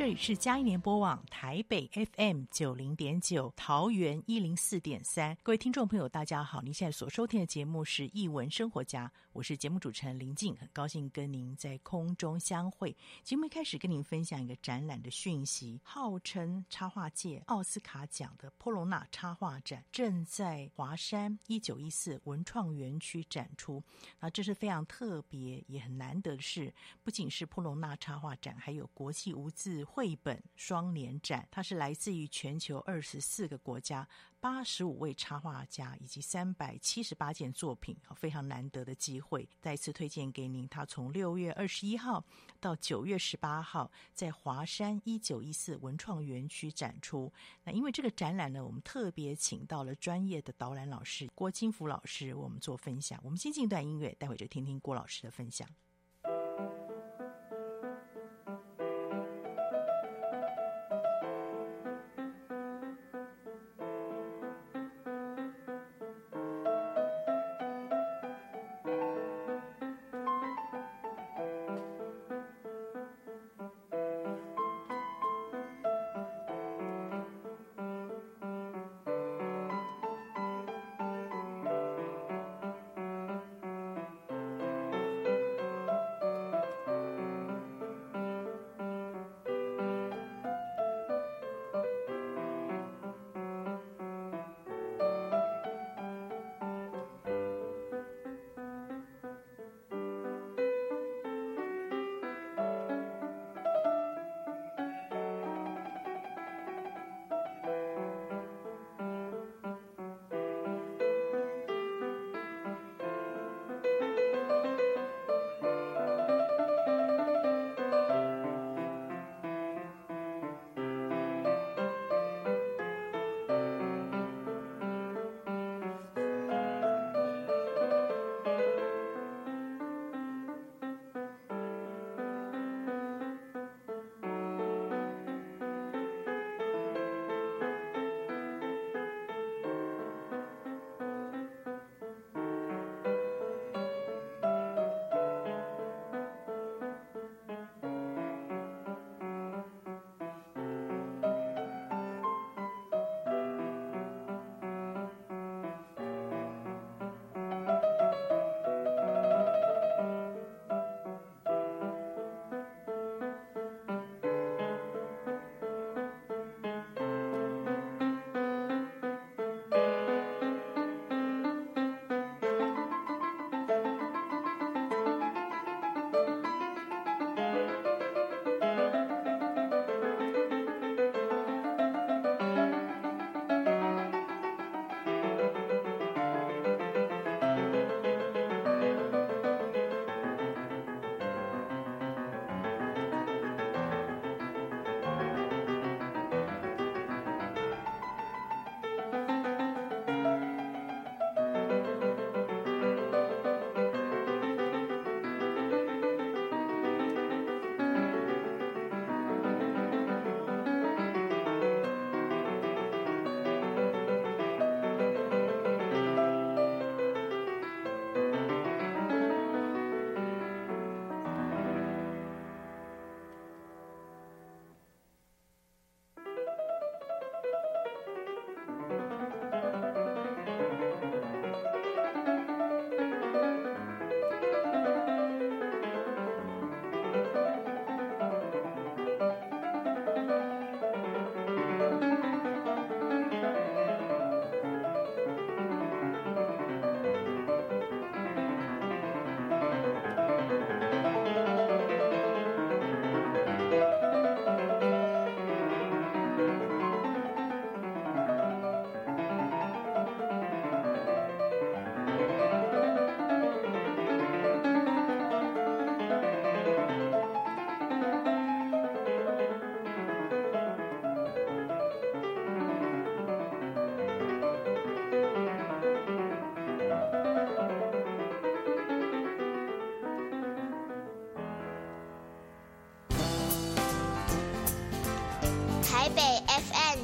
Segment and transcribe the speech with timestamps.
[0.00, 5.36] 这里是佳音联播网台北 FM 九零点九，桃园一零四点三。
[5.42, 6.62] 各位听众朋友，大家好！
[6.62, 12.96] 您现在所收听的节目是《艺文生活家》，我是节目主持人林静，很高兴跟您在空中相会。
[13.22, 23.80] 节目一开始跟您分享一个展览的讯息：号称插画界奥斯卡奖的波隆纳插画展正在华山一九一四文创园区展出。
[24.18, 34.08] 那这是非常特别也很难得的事，不仅是波隆纳插画展，还有国际无字绘本双年展，它是来自于全球二十四个国家，
[34.40, 39.46] 八十五位插画家以及三百七十八件作品，非常难得的机会。
[39.60, 42.24] 再次推荐给您，它从六月二十一号
[42.58, 47.30] 到九月十八号，在华山一九一四文创园区展出。
[47.64, 53.20] 那因为这个展览呢，我们特别请到了专业的导览老师郭金福老师为我们做分享。
[53.22, 55.68] 我们先进一段音乐，待会就听听郭老师的分享。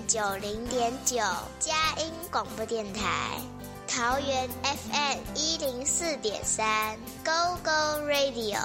[0.06, 1.17] 九零点九
[1.58, 3.41] 佳音广播电台，
[3.88, 7.70] 桃园 FM 一零四点三 Go Go
[8.06, 8.61] Radio，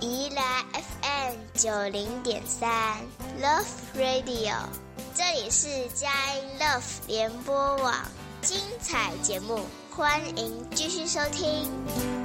[0.00, 2.96] 宜兰 FM 九零点三
[3.42, 4.54] Love Radio，
[5.14, 7.94] 这里是佳音 Love 联播网，
[8.40, 12.17] 精彩节目，欢迎继续收听。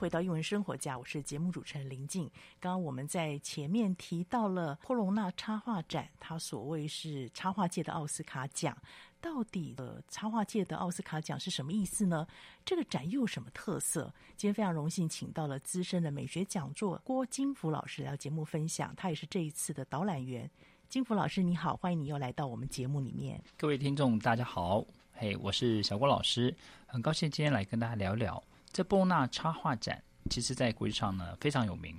[0.00, 2.24] 回到英文生活家，我是节目主持人林静。
[2.58, 8.74] 刚刚我们在前面提到了波隆纳插画展，它所谓是插画界的奥斯卡奖。
[9.20, 12.26] 到底呃，插画界的奥斯卡奖是什么意思呢？
[12.64, 14.10] 这个展又有什么特色？
[14.38, 20.50] 今天非常荣幸请到了资深的美学讲座郭金福老师来到节目分享，他也是这一次的导览员。
[20.88, 23.38] 金福老师你好，欢迎你又来到我们节目里面。
[23.58, 24.82] 各位听众大家好，
[25.12, 26.56] 嘿，我是小郭老师，
[26.86, 28.42] 很高兴今天来跟大家聊聊。
[28.72, 31.96] 这波纳插画展，其实在国际上呢非常有名。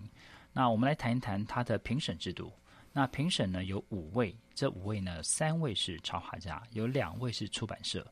[0.53, 2.51] 那我们来谈一谈它的评审制度。
[2.94, 8.06] 那评审呢有五位，这五位呢三位是插画家，有两位是出版社。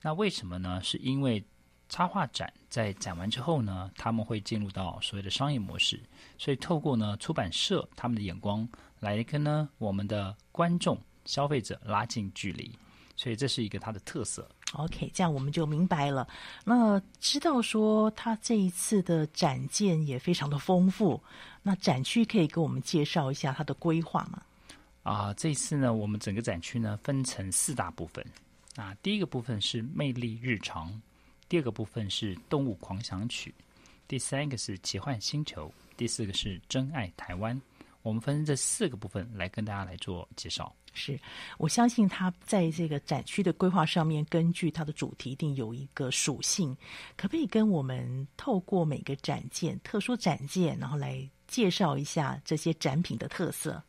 [0.00, 0.82] 那为什么呢？
[0.82, 1.44] 是因为
[1.88, 6.02] 插画展在展完之后呢，他们会进入到所谓的商业模式，
[6.38, 8.66] 所以透过呢出版社他们的眼光
[9.00, 12.76] 来跟呢我们的观众消费者拉近距离，
[13.16, 14.48] 所以这是一个它的特色。
[14.74, 16.26] OK，这样我们就明白了。
[16.64, 21.22] 那知道说他这一次的展件也非常的丰富，
[21.62, 24.42] 那展区可以给我们介绍一下它的规划吗？
[25.02, 28.24] 啊，这一次呢，我们整个展区呢分成四大部分。
[28.76, 30.98] 啊，第一个部分是魅力日常，
[31.48, 33.54] 第二个部分是动物狂想曲，
[34.08, 37.60] 第三个是奇幻星球，第四个是真爱台湾。
[38.00, 40.74] 我们分这四个部分来跟大家来做介绍。
[40.92, 41.18] 是，
[41.58, 46.76] 我相信他在这个展区的规划上面，根据它的主题，一定有一个属性。
[47.16, 53.82] 可不可以跟我们透过每个展件、特殊展件，然后来介绍一下这些展品的特色？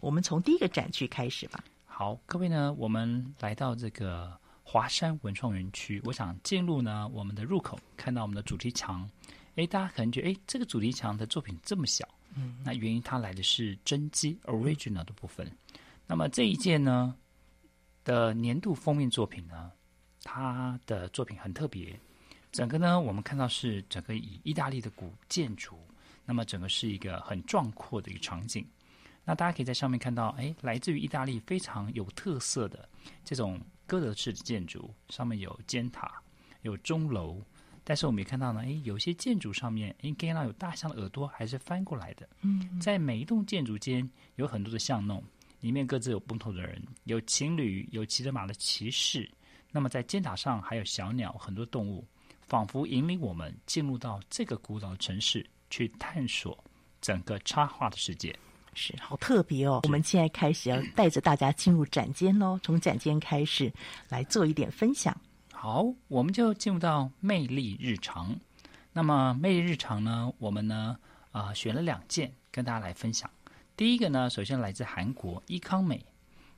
[0.00, 1.64] 我们从第一个展区开始吧。
[1.86, 9.08] 好，各位呢，我们来到这个华山文创园区，我想进入呢我们的入口，看到我们的主题墙。
[9.54, 15.48] 诶，大家可能觉得，诶，这个主题墙的作品这么小，嗯，那原因它来的是真机 （original） 的部分。
[16.06, 17.14] 那么这一件呢
[18.04, 19.72] 的年度封面作品呢，
[20.22, 21.98] 它的作品很特别。
[22.52, 25.76] 整个呢，我们看到是整个以意大利的古建筑，
[26.24, 28.64] 那么整个是一个很壮阔的一个场景。
[29.24, 32.88] 那大家可以在上面看到，哎，来自于意大利非常有特色的
[33.24, 36.22] 这种哥德式的建筑，上面有尖塔，
[36.62, 37.42] 有钟楼。
[37.82, 42.28] 但是我们也看到呢，哎，有些建筑上面，哎，看到有大象的耳朵还是翻过来的。
[42.42, 45.24] 嗯，在每一栋建筑间有很多的巷弄。
[45.64, 49.26] 里面各自有不同的人，有情侣，有骑着马的骑士。
[49.72, 52.06] 那么在尖塔上还有小鸟，很多动物，
[52.42, 56.62] 仿佛引领我们进入到这个古老的城市，去探索
[57.00, 58.38] 整个插画的世界。
[58.74, 59.80] 是，好特别哦！
[59.84, 63.72] 我们现在开始要带着大家进入展间喽，从展间开始
[64.10, 65.18] 来做一点分享。
[65.50, 68.38] 好，我们就进入到魅力日常。
[68.92, 70.98] 那么魅力日常呢，我们呢
[71.30, 73.30] 啊、呃、选了两件跟大家来分享。
[73.76, 76.00] 第一个呢，首先来自韩国伊康美，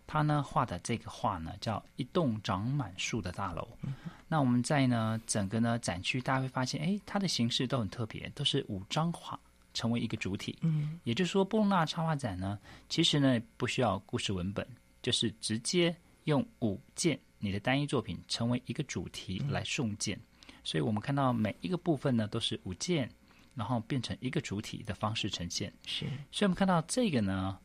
[0.07, 3.67] 他呢画的这个画呢叫一栋长满树的大楼。
[3.83, 3.95] 嗯、
[4.29, 9.41] 那我们在呢整个呢展区，大家会发现，哎，它的形式都很特别，都是五张画
[9.73, 10.59] 成为一个主体。
[10.61, 12.59] 嗯，也就是说，波隆纳插画展呢，
[12.91, 14.67] 其实呢不需要故事文本，
[15.01, 20.19] 就是直接用五件你的单一作品成为一个主题来送件。
[20.49, 23.11] 嗯、所以我们看到每一个部分呢都是五件。
[23.57, 26.05] 然后变成一个主体的方式呈现，是。
[26.31, 27.59] 所以我们看到这个呢，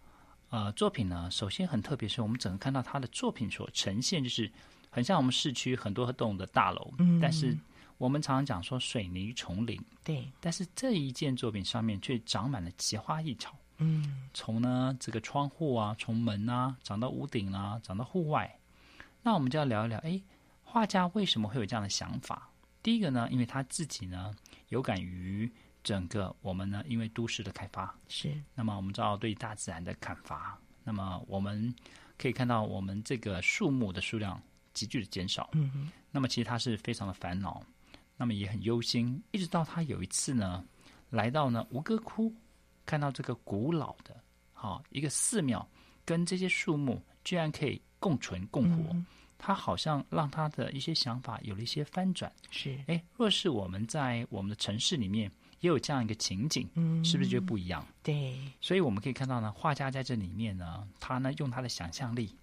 [0.50, 4.50] 呃，作品呢，首先很特别，是我们整个看到它的作品所呈现，就是
[4.90, 7.58] 很像我们市区很多栋的大楼，嗯，但是
[7.98, 18.58] 我们常常讲说水泥丛林，对，但是这一件作品上面却长满了奇花异草，嗯，从呢这个窗户啊，从门啊，长到屋顶啊，长到户外，
[19.22, 20.22] 那我们就要聊一聊，哎，
[20.64, 22.50] 画家为什么会有这样的想法？
[22.82, 24.34] 第一个呢，因为他自己呢
[24.70, 25.52] 有感于。
[25.84, 31.74] 整个我们呢，因为都市的开发是，那么我们知道对大自然的砍伐，那么我们
[32.18, 34.42] 可以看到我们这个树木的数量
[34.74, 35.50] 急剧的减少。
[35.54, 37.64] 嗯哼，那么其实他是非常的烦恼，
[38.16, 40.64] 那么也很忧心，一直到他有一次呢，
[41.10, 42.34] 来到呢吴哥窟，
[42.86, 44.16] 看到这个古老的，
[44.54, 45.68] 好、哦、一个寺庙，
[46.06, 48.94] 跟这些树木居然可以共存共活。
[48.94, 49.06] 嗯
[49.44, 52.32] 他好像让他的一些想法有了一些翻转。
[52.52, 57.84] 是，哎，若是我们在我们的城市里面也有这样一个情景，嗯，是不是就不一样？
[58.04, 62.36] 对，所以我们可以看到呢，画家在这里面呢，他呢用他的想象力，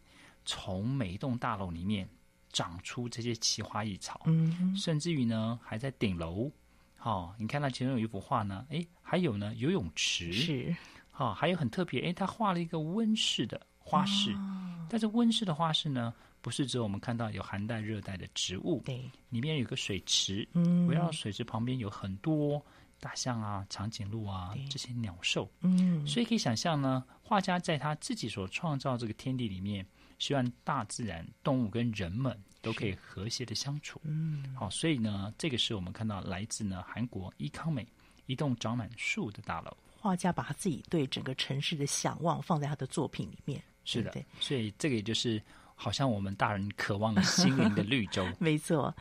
[0.44, 2.08] 从每一栋大楼里面
[2.52, 6.50] 长出这些奇花异草，嗯，甚至于呢还在顶楼，
[6.96, 10.74] 好、哦，你看到其中有一幅画呢，哎，还有呢游泳池，是。
[11.10, 22.64] 好、哦，还有很特别，哎，他画了一个温室的花式，哦、但是温室的花式呢，不是只有我们看到有寒带、热带的植物，对，里面有个水池，嗯，围绕水池旁边有很多
[23.00, 29.86] 大象啊、长颈鹿啊这些鸟兽，嗯，所以可以想象呢，画家在他自己所创造这个天地里面，
[30.18, 37.86] 希望大自然、动物跟人们都可以和谐的相处，嗯，好，所以呢，这个是我们看到来自呢韩国伊康美
[38.26, 39.76] 一栋长满树的大楼。
[40.00, 45.42] 画家把他自己对整个城市的想望放在他的作品里面，是的，对，对，所以这个也就是
[45.80, 48.26] 好像我们大人渴望的心灵的绿洲。
[48.40, 48.92] 没错，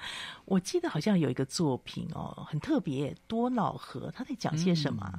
[0.45, 5.11] 我记得好像有一个作品哦，很特别，多瑙河，他在讲些什么？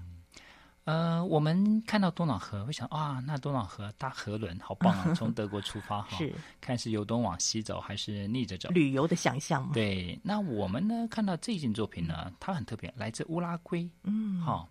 [0.84, 8.68] 嗯、呃，我们看到多瑙河，会想啊，那多瑙河搭河轮好棒啊， 从德国出发哈，是看是由东往西走还是逆着走？
[8.70, 9.72] 旅游的想象嘛？
[9.74, 14.68] 对，那我们呢看到这件作品呢，它很特别，来自乌拉圭，嗯，好、哦。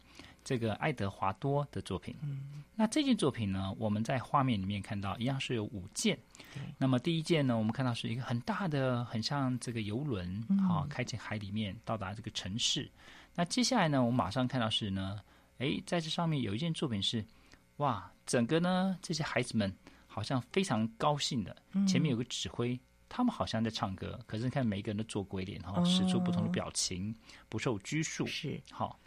[0.48, 6.18] 这个爱德华多的作品，嗯，那这件作品呢，我们在画面里面看到一样是有五件。
[6.54, 6.62] 对。
[6.78, 12.90] 那么第一件呢，我们看到是一个很大的，很像这个游轮，好、嗯、开进海里面到达这个城市。
[13.36, 15.20] 那接下来呢，我们马上看到是呢，
[15.58, 17.26] 诶，在这上面有一件作品是，
[17.78, 19.76] 哇，整个呢这些孩子们
[20.08, 21.54] 好像非常高兴的，
[21.86, 27.16] 前面有个指挥，嗯、他们好像在唱歌，可是你看每一个人都做鬼脸哈，使出不同的表情，哦、
[27.50, 28.62] 不受拘束，是。
[28.72, 28.98] 好。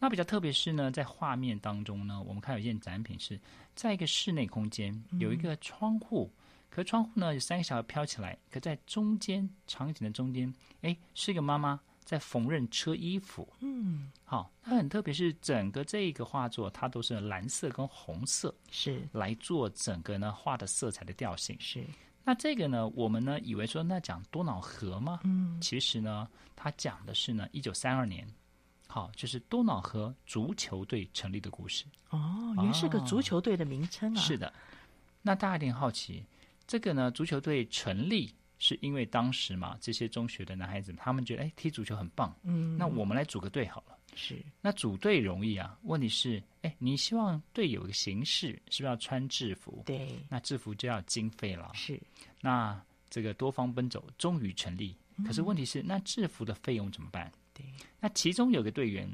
[0.00, 3.38] 那比较特别是呢，在画面当中呢，我们看有一件展品是
[3.74, 6.38] 在一个室内空间，有一个窗户，嗯、
[6.70, 13.48] 可窗户呢有三个小孩飘起来，可在中间场景的中间，哎，是一个妈妈在缝纫车衣服。
[13.58, 21.56] 嗯，好，那很特别是整个这个画作，它都是蓝色跟红色是来做整个呢画的色彩的调性。
[21.58, 21.84] 是，
[22.22, 25.18] 那这个呢，我们呢以为说那讲多瑙河吗？
[25.24, 28.24] 嗯，其实呢，它讲的是呢一九三二年。
[28.88, 34.20] 好，就是多瑙河足球队成立的故事哦，原来是个足球队的名称啊。
[34.20, 34.52] 是的，
[35.22, 36.24] 那大家一定好奇，
[36.66, 43.96] 这个呢，足球队成立是因为当时嘛，这些中学的男孩子他们觉得，哎，踢足球很棒，嗯，那我们来组个队好了。
[44.16, 49.82] 是，那组队容易啊，问题是，哎，你希望队有个形式，是不是要穿制服？
[49.86, 51.70] 对，那制服就要经费了。
[51.74, 52.00] 是，
[52.40, 52.80] 那
[53.10, 54.96] 这个多方奔走，终于成立。
[55.24, 57.30] 可是问题是，嗯、那制服的费用怎么办？
[57.58, 57.66] 对，
[57.98, 59.10] 那其中有个队员，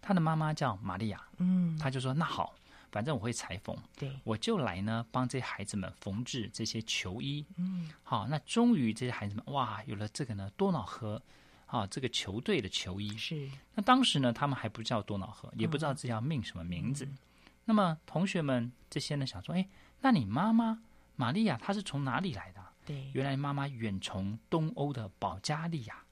[0.00, 2.54] 他的妈妈叫玛利亚，嗯，他就说：“那好，
[2.92, 11.20] 反正我会裁缝，对，我就来呢帮这些孩子们缝制这些球衣。”嗯，好，那终于这些孩子们哇，有了这个呢多瑙河，
[11.66, 13.50] 啊，这个球队的球衣是。
[13.74, 17.04] 那当时呢，他们还不叫多瑙河，也不知道这要命什么名字。
[17.04, 17.18] 嗯、
[17.64, 19.68] 那么同学们这些呢想说：“哎，
[20.00, 20.80] 那你妈妈
[21.16, 26.05] 玛利亚她是从哪里来的？”对，原来妈妈远从东欧的保加利亚。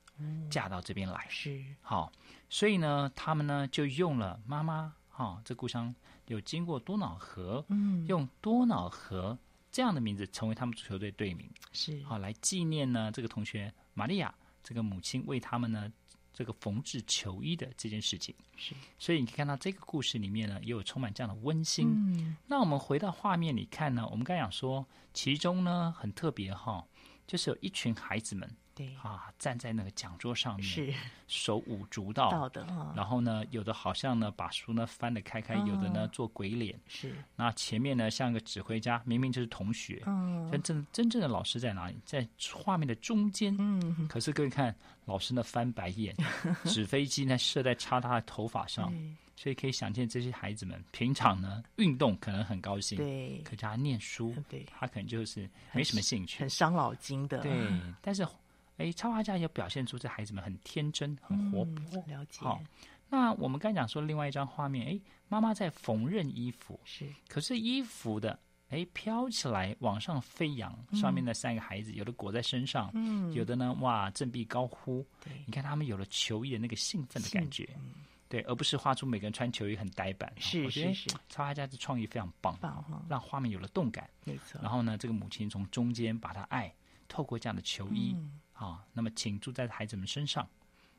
[0.50, 1.26] 嫁到这边来。
[1.28, 1.64] 是。
[1.82, 2.10] 好，
[2.48, 5.94] 所以呢，他们呢就用了妈妈哈，这故乡
[6.26, 9.36] 有经过多瑙河，嗯，用多瑙河
[9.70, 12.02] 这样的名字成为他们足球队队名，是。
[12.04, 15.92] 好来纪念呢这个同学玛利亚这个母亲为他们呢
[16.32, 18.34] 这个缝制球衣的这件事情。
[18.56, 21.88] 是，所以你可以看到这个故事里面呢也有充满这样的温馨。
[21.88, 26.84] 嗯，那我们回到画面里看呢，我们刚讲说其中呢很特别哈，
[27.26, 28.48] 就是有一群孩子们。
[28.74, 30.92] 对啊，站在那个讲桌上面，是
[31.28, 32.92] 手舞足蹈，道的啊。
[32.96, 36.76] 然后呢，有的好像呢把书呢翻得开开，哦、有的呢做鬼脸。
[36.88, 40.02] 是，那前面呢像个指挥家，明明就是同学。
[40.06, 41.96] 嗯，真正真正的老师在哪里？
[42.04, 43.54] 在画面的中间。
[43.58, 46.12] 嗯，可是各位看，老师呢翻白眼，
[46.66, 48.92] 纸飞机呢射在插他的头发上。
[49.36, 57.38] 所以可以想见，这些孩子们平常呢运动可能很高兴，对，可是他念书，对，他可能就是没什么兴趣，很伤脑筋的。
[57.38, 57.52] 对，
[58.00, 58.26] 但是。
[58.76, 62.02] 哎，插画家也表现出这孩子们很天真、很活泼。
[62.06, 62.40] 嗯、了解。
[62.40, 62.60] 好，
[63.08, 67.06] 那我们刚才讲说另外一张画面，哎，妈妈在缝纫衣服，是。
[67.28, 68.36] 可是衣服的
[68.70, 75.06] 哎飘起来往上飞扬，上面的三个孩子、嗯、有的裹在身上，嗯，有的呢哇振臂高呼。
[75.22, 77.92] 对，你看他们有了球衣的那个兴奋的感觉，嗯、
[78.28, 80.32] 对，而不是画出每个人穿球衣很呆板。
[80.36, 84.10] 是是是，插画家的创意非常棒，棒让画面有了动感。
[84.24, 84.60] 没错。
[84.60, 86.74] 然后呢，这个母亲从中间把她爱
[87.06, 88.12] 透过这样的球衣。
[88.16, 90.48] 嗯好，那么倾注在孩子们身上，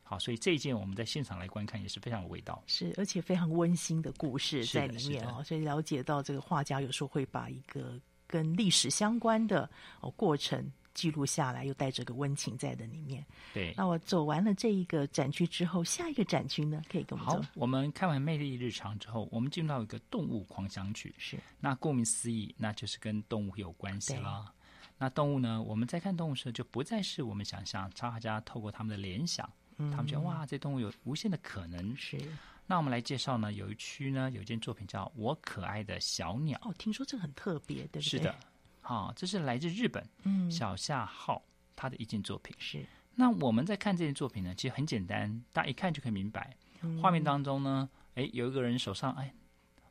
[0.03, 9.69] 好，所以这一件我们在现场来观看也是非常有味道，是而且非常温馨的故事在里面哦，所以了解到这个画家有时候会把一个跟历史相关的
[10.01, 13.25] 哦过程记录下来，又带着个温情在的里面。
[13.53, 17.41] 对，那我走完了这一个展区之后，下一个展区呢，可以跟我们走。
[17.41, 24.53] 好，我们看完魅力日常之后，我们进入到一个动物狂想曲，是那顾名思义，那就是跟动物有关系了。
[24.97, 25.61] 那动物呢？
[25.61, 29.47] 我们在看动物时，就不再是我们想象，插画家透过他们的联想，
[29.77, 31.93] 嗯、他们觉得哇，这动物有无限的可能。
[31.97, 32.17] 是，
[32.65, 36.57] 那我们来介绍呢，有一区呢有一件作品叫《我可爱的小鸟》。
[36.69, 38.01] 哦，听说这个很特别，对不对？
[38.01, 38.33] 是的，
[38.79, 41.43] 好、哦，这是来自日本，嗯，小夏浩
[41.75, 42.55] 他的一件作品。
[42.57, 42.85] 是。
[43.15, 46.55] 那我们在看这件作品呢，其实很简单，大家一看就可以明白。
[46.81, 49.33] 嗯、画面当中呢，哎，有一个人手上哎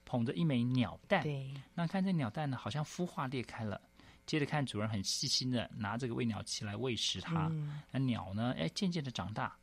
[0.06, 1.23] 捧着一枚鸟蛋。
[1.23, 1.52] 对。
[1.75, 3.78] 那看这鸟蛋呢，好像孵化裂开了。
[4.26, 7.48] 接着看主人很细心的拿这个喂鸟器来喂食它。
[7.52, 9.56] 嗯、那鸟呢，哎，渐渐的长大。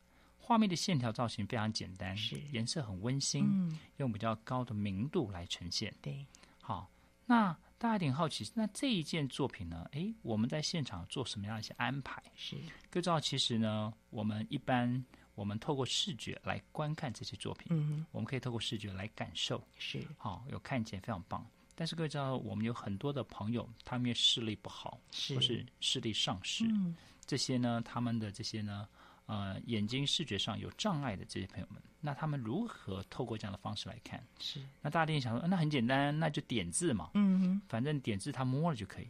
[0.44, 5.94] 画面的线条造型非常简单，是颜色很温馨，嗯、用比较高的明度来呈现。
[6.02, 6.26] 对，
[6.60, 6.90] 好，
[7.24, 9.88] 那大家有点好奇，那这一件作品呢？
[9.92, 12.20] 哎，我们在现场做什么样的一些安排？
[12.34, 12.56] 是，
[12.90, 15.04] 各位知道，其实呢，我们一般
[15.36, 21.46] 我们透过视觉来观看这些作品，嗯，我们可以透过视觉来感受，是，好，有看见非常棒。
[21.82, 26.94] 但是各位知道，我们有很多的朋友，他们视力不好，是，或是视力丧失，嗯，
[27.26, 28.88] 这些呢，他们的这些呢。
[29.26, 34.24] 呃，眼睛视觉上有障碍的这些朋友们，那他们如何透过这样的方式来看？
[34.38, 37.10] 是，那大家一想说，那很简单，那就点字嘛。
[37.14, 39.08] 嗯哼，反正点字他摸了就可以。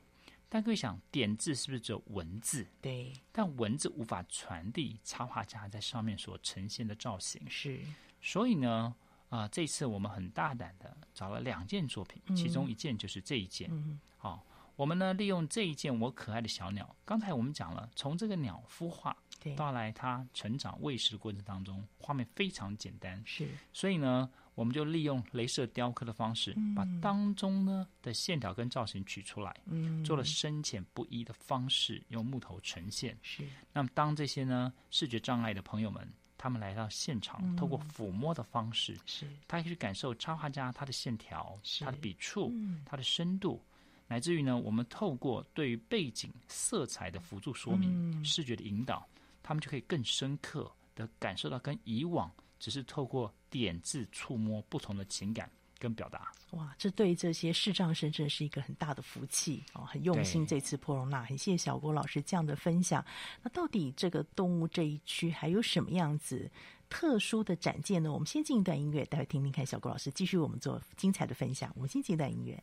[0.48, 2.66] 但各位想，点字是不是只有文字？
[2.80, 3.12] 对。
[3.32, 7.42] 但文字无法传递插画家在上面所呈现的造型。
[7.50, 7.80] 是。
[8.22, 8.94] 所以呢，
[9.32, 13.68] 啊、呃，这次我们很大胆的找了两件作品，嗯、其中一件就是这一件。
[13.72, 13.98] 嗯。
[14.18, 14.40] 好、哦，
[14.76, 16.94] 我们呢利用这一件我可爱的小鸟。
[17.06, 19.16] 刚才我们讲了，从这个鸟孵化。
[19.56, 33.18] 到来它成长喂食的过程当中，画面非常简单，是，所以呢，我们就利用镭射雕刻的方式，嗯、把当中呢的线条跟造型取出来，嗯，做了深浅不一的方式，用木头呈现。
[33.20, 36.08] 是，那么当这些呢视觉障碍的朋友们，
[36.42, 43.62] 他们来到现场，嗯、透过抚摸的方式，是，他可以去感受插画家他的线条、他的笔触、嗯、他的深度。
[44.08, 49.06] 乃至于呢，我们透过对于背景色彩的辅助说明、嗯、视觉的引导。
[49.40, 52.28] 他们就可以更深刻的感受到跟以往
[52.58, 55.48] 只是透过点字触摸不同的情感
[55.82, 56.30] 跟表达。
[56.52, 63.04] 哇，这对这些视障生真是一个很大的福气哦，很用心这次破容纳，很谢谢小郭老师这样的分享。
[63.42, 66.48] 那到底这个动物这一区还有什么样子
[66.88, 68.12] 特殊的展件呢？
[68.12, 71.72] 我们先进一段音乐，待会听听看小郭老师继续我们做精彩的分享。
[71.74, 72.62] 我们先进一段音乐。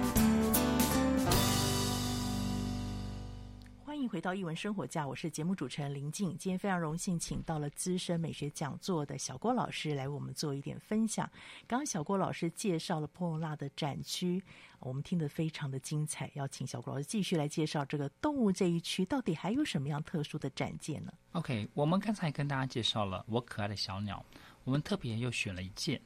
[4.11, 6.37] 回到艺文生活家，我是节目主持人林静。
[6.37, 11.25] 今天非常荣幸请到了资深美学讲座的小郭老师来为我们做一点分享。
[11.65, 14.43] 刚刚小郭老师介绍了波隆纳的展区，
[14.81, 16.29] 我们听得非常的精彩。
[16.33, 24.21] 要请小郭老师继续来介绍这个动物这一区到底还有什么样特殊的展件呢？OK，我们刚才跟大家介绍了我可爱的小鸟，
[24.65, 26.01] 我们特别又选了一件，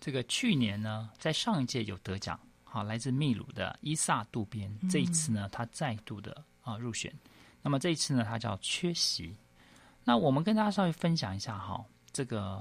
[0.00, 6.42] 这个去年呢在上一届有得奖，好，来自秘鲁的伊萨渡边，这一次呢他再度的。
[6.64, 7.12] 啊，入选。
[7.64, 9.34] 那么这一次呢，它叫缺席。
[10.04, 12.56] 那我们跟大家稍微分享一下哈，这个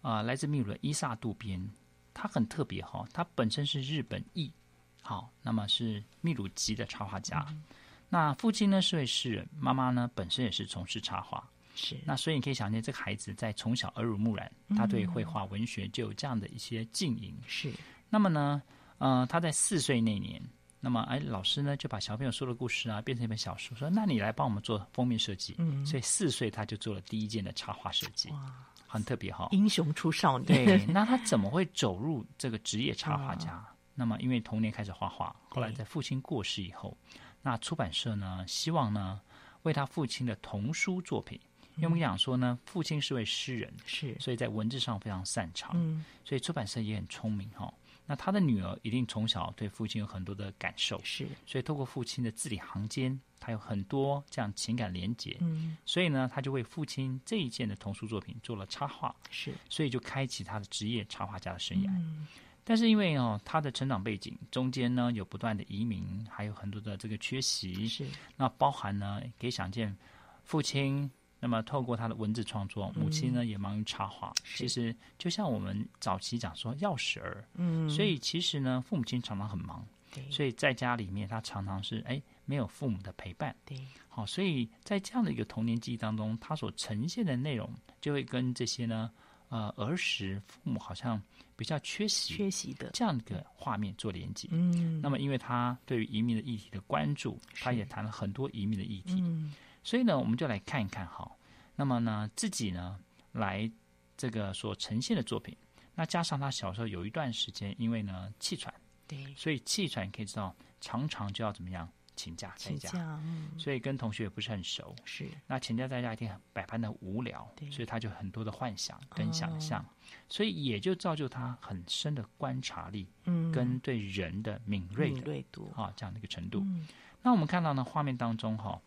[0.00, 1.64] 啊、呃，来自秘鲁的伊萨渡边，
[2.12, 4.52] 他很特别哈，他本身是日本裔，
[5.00, 7.46] 好，那么是秘鲁籍的插画家。
[7.50, 7.62] 嗯、
[8.08, 11.48] 那父亲呢是位诗人，妈妈呢本身也是从事插画。
[11.76, 11.96] 是。
[12.04, 17.32] 那所以你可以想见，这个孩子在从小耳濡目染，他对绘画、文学就有这样的一些经营。
[17.46, 17.72] 是。
[18.10, 18.60] 那么呢，
[18.98, 20.42] 呃，他在四岁那年。
[20.84, 25.54] 那么，哎，老师呢就把小朋友说的故事啊变成一本小说，说那你来帮我们做封面设计。
[25.58, 28.52] 嗯，所以四岁他就做了第一件的插画设计，哇，
[28.88, 29.48] 很特别哈、哦。
[29.52, 30.66] 英雄出少年。
[30.66, 33.52] 对，那他怎么会走入这个职业插画家？
[33.52, 36.96] 啊、那么，因为童年开始画画，后来在父亲过世以后，
[37.42, 39.20] 那出版社呢希望呢
[39.62, 41.38] 为他父亲的童书作品，
[41.76, 47.74] 因为我们讲说呢，父亲是位诗人，是，所以在文字上非常擅长，嗯，所以出版社也很聪明哈、哦。
[48.04, 61.88] 那他的女儿一定从小对父亲有很多的感受，是，所以透过父亲的字里行间，他有很多这样情感连结，嗯，所以呢，他就为父亲这一件的童书作品做了插画，是，所以就开启他的职业插画家的生涯。
[61.90, 62.26] 嗯，
[62.64, 69.96] 但是因为哦，他的成长背景中间呢有不断的移民，还有很多的这个缺席，是，那包含呢可以想见
[70.44, 71.10] 父亲。
[71.44, 74.32] 那么，透过他的文字创作，母亲呢也忙于插画。
[74.44, 83.76] 其实就像我们早期讲说钥匙儿，嗯，所以其实呢，父母亲常常很忙，对，所以在家里面他常常是哎没有父母的陪伴，对，
[84.08, 87.68] 好，所以在这样的一个童年记忆当中，他所呈现的内容
[88.00, 89.10] 就会跟这些呢，
[89.48, 91.20] 呃，儿时父母好像
[91.56, 92.90] 比较缺席、缺席的。
[92.92, 94.46] 这样一个画面做连接。
[94.52, 99.16] 嗯，那么因为他对于移民的议题的关注，他也谈了很多移民的议题。
[99.22, 99.52] 嗯。
[99.82, 101.30] 所以呢，我们就来看一看哈。
[101.74, 102.98] 那么呢，自己呢
[103.32, 103.70] 来
[104.16, 105.56] 这个所呈现的作品，
[105.94, 108.72] 那加上他小时候有一段时间，因为呢气喘，
[109.08, 112.90] 对，所以气喘可以知道，常常就要怎么样请假在家，
[113.24, 115.26] 嗯，所以跟同学也不是很熟，是。
[115.46, 119.86] 那请假在家一定百般的无聊，对，所以他就很多的幻想跟想象，哦，
[120.28, 125.72] 所以也就造就他很深的观察力，嗯，跟对人的敏锐的敏锐度。
[125.74, 126.60] 啊这样的一个程度。
[126.60, 126.86] 嗯，
[127.22, 128.78] 那我们看到呢画面当中哈。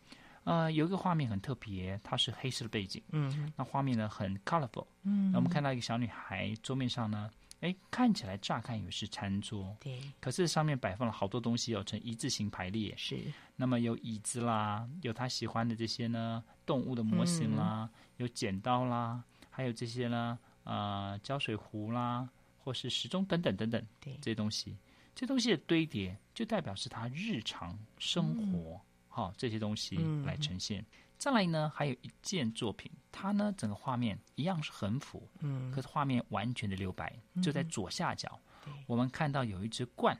[0.45, 3.01] 呃，有一个画面很特别，它是黑色的背景。
[3.09, 4.85] 嗯，那画面呢很 colorful。
[5.01, 7.31] 嗯，那我们看到一个小女孩桌面上呢，
[7.61, 9.75] 哎，看起来乍看以为是餐桌。
[9.79, 9.99] 对。
[10.19, 12.93] 可是上面摆放了好多东西哦，呈一字形排列。
[12.95, 13.19] 是。
[13.55, 22.29] 那么有椅子啦，有她喜欢的这些呢动物的模型啦，嗯、有剪刀啦，还有这些呢呃胶水壶啦，
[22.63, 23.83] 或是时钟等等等等。
[23.99, 24.13] 对。
[24.21, 24.77] 这些东西，
[25.15, 28.79] 这些东西的堆叠就代表是她日常生活。
[29.15, 30.81] 嗯好、哦，这些东西来呈现。
[30.81, 30.85] 嗯、
[31.17, 38.37] 再来呢，还有一件作品，它呢整个画面一样是横幅，嗯，可是画面完全的留白，嗯、就在左下角，
[38.85, 40.17] 我们看到有一只鹳。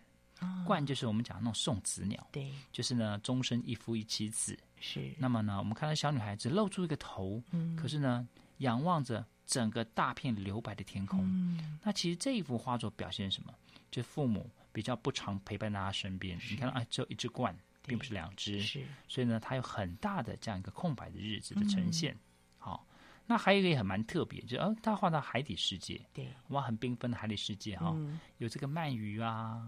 [0.65, 4.57] 鹳、哦、就是我们讲的那种送子鸟，对，就是呢终身一夫一妻子。
[4.79, 5.13] 是。
[5.17, 8.27] 那么呢，我们看到小女孩子露出一个头，嗯，可是呢
[8.57, 11.19] 仰望着整个大片留白的天空。
[11.23, 13.53] 嗯，那其实这一幅画作表现什么？
[13.91, 16.37] 就父母比较不常陪伴在她身边。
[16.49, 17.53] 你看到，哎，只有一只鸛。
[17.87, 22.17] 并不是两只，是，所以呢，它有很大的这样一个空白的日子的呈现。
[22.57, 22.95] 好、嗯，
[23.27, 29.61] 那还有一个也很蛮特别，就是呃，它画到海底世界，对，哇，很缤纷的海底世界哈、嗯，有这个鳗鱼啊，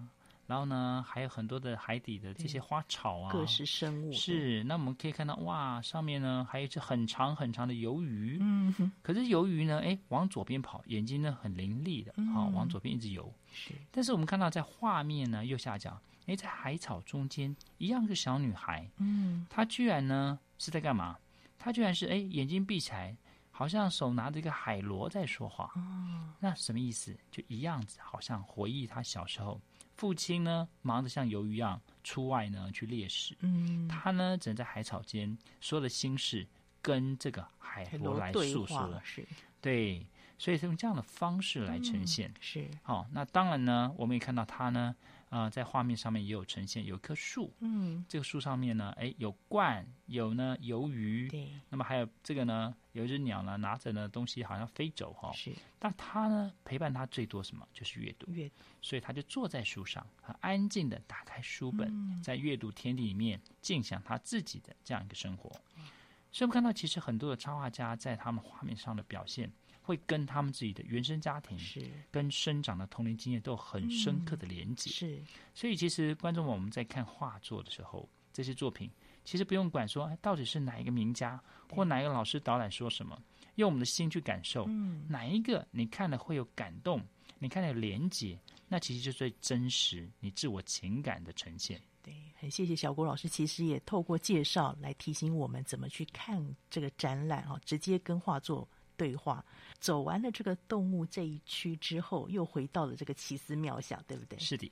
[0.48, 4.12] 然后呢，还有很多的海底的这些花草啊，各式生物。
[4.14, 13.32] 是，那我们可以看到，哇，上面呢还有一只很长很长的鱿鱼，嗯哼，可是鱿鱼呢，哎，往左边跑，眼睛呢很伶俐的，好、嗯，往左边一直游。
[13.52, 16.00] 是，但是我们看到在画面呢右下角。
[16.28, 18.88] 哎，在海草中间，一样是小女孩。
[18.98, 21.18] 嗯，她居然呢是在干嘛？
[21.58, 23.16] 她居然是哎，眼睛闭起来，
[23.50, 25.72] 好像手拿着一个海螺在说话。
[25.76, 27.18] 哦，那什么意思？
[27.32, 29.60] 就一样子，好像回忆她小时候，
[29.96, 33.36] 父亲呢忙着像鱿鱼一样出外呢去猎食。
[33.40, 36.46] 嗯，她呢只能在海草间说的心事，
[36.82, 39.26] 跟这个海螺来诉说，是，
[39.62, 40.06] 对，
[40.38, 42.68] 所以是用这样的方式来呈现，嗯、是。
[42.84, 44.94] 好、哦，那当然呢，我们也看到她呢。
[45.30, 57.68] 啊、呃，在画面上面也有呈现，有一棵树，嗯，这个树上面呢，哎，有鸛，有呢鱿鱼，对，那么还有这个呢，有一只鸟呢，拿着呢东西好像飞走哈、哦，是，但它呢陪伴它最多什么？
[57.74, 65.52] 就是阅读，阅读，所以它就坐在树上，很安静的打开书本，嗯、在阅读天地里面尽享他自己的这样一个生活。
[65.76, 65.84] 嗯、
[66.32, 69.52] 所以我们看到，其实很多的插画家在他们画面上的表现。
[69.88, 75.24] 会跟他们自己的原生家庭是跟生长的童年经验都有很深刻的连接，嗯、是，
[75.54, 78.92] 所以其实观众们我们在看画作的时候，这些作品
[79.24, 81.42] 其实不用管说哎到底是哪一个名家
[81.74, 83.18] 或哪一个老师导览说什么，
[83.56, 87.02] 用我们的心去感受，嗯，哪一个你看了会有感动，
[87.40, 91.82] 你看了有连接，那其实就是最真实你自我情感的呈现。
[92.04, 98.68] 对，很谢谢小郭老师，其实也透过介绍来提醒我们怎么去看这个展览啊，直接跟画作。
[98.98, 99.46] 对话，
[99.80, 104.38] 走完了这个动物这一区之后，又回到了这个奇思妙想，对不对？
[104.40, 104.70] 是的，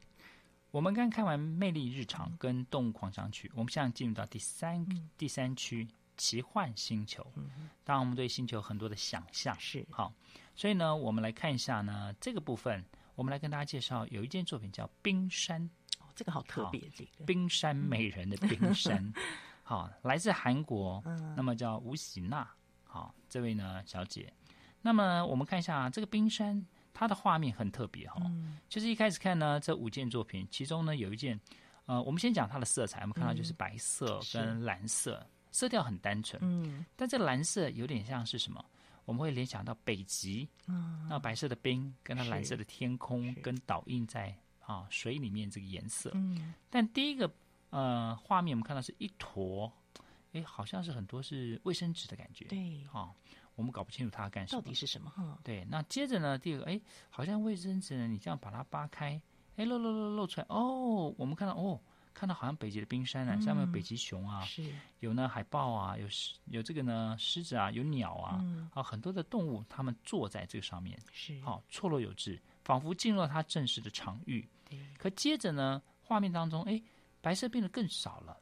[0.72, 7.26] 我们刚看完魅力日常跟动物狂想曲，我们现在进入到第三、嗯、第三区奇幻星球。
[7.36, 9.56] 嗯，当然我们对星球很多的想象。
[9.60, 9.86] 是。
[9.90, 10.12] 好，
[10.56, 12.84] 所以呢，我们来看一下呢这个部分，
[13.16, 15.62] 我们来跟大家介绍有一件作品叫《冰山》，
[16.00, 17.24] 哦，这个好特别，这个。
[17.26, 19.14] 冰山美人的冰山，
[19.64, 22.50] 好，来自韩国，嗯，那么叫吴喜娜。
[22.96, 24.32] 好，这位呢，小姐。
[24.82, 28.24] 那么我们看一下这个冰山，它的画面很特别哈、哦。
[28.28, 28.58] 嗯。
[28.70, 31.38] 就是一开始看呢，这五件作品，其中呢有一件，
[31.88, 36.42] 呃，我们先讲它的色彩，我们看到就是白色跟蓝色，嗯、色调很单纯。
[36.42, 36.86] 嗯。
[36.96, 38.64] 但这个蓝色有点像是什么？
[39.04, 40.48] 我们会联想到北极。
[40.66, 41.06] 嗯。
[41.10, 44.34] 那白色的冰跟它蓝色的天空跟倒映在
[44.66, 46.12] 啊水里面这个颜色。
[46.14, 46.54] 嗯。
[46.70, 47.30] 但第一个
[47.72, 49.70] 呃画面，我们看到是一坨。
[50.36, 52.46] 哎，好像是很多是卫生纸的感觉。
[52.46, 53.16] 对，哈、哦，
[53.56, 54.62] 我们搞不清楚它干什么。
[54.62, 55.10] 到底是什么？
[55.10, 55.66] 哈，对。
[55.70, 59.20] 那接着呢，第二个，哎，好像卫生纸呢，你这样把它扒开，
[59.56, 60.48] 哎，露露露露出来。
[60.50, 61.80] 哦，我们看到，哦，
[62.14, 64.70] 看到好像北极的冰山啊，上面有北极熊啊，是
[65.00, 66.06] 有呢海豹啊，有
[66.48, 74.46] 有这个呢狮子啊，有鸟啊，嗯、啊，很多的动物，它们坐在这个上面，是好、哦、错落有致，仿佛进入了它正式的场域。
[74.70, 74.78] 对。
[74.98, 76.82] 可接着呢，画面当中，哎，
[77.22, 78.38] 白色变得更少了。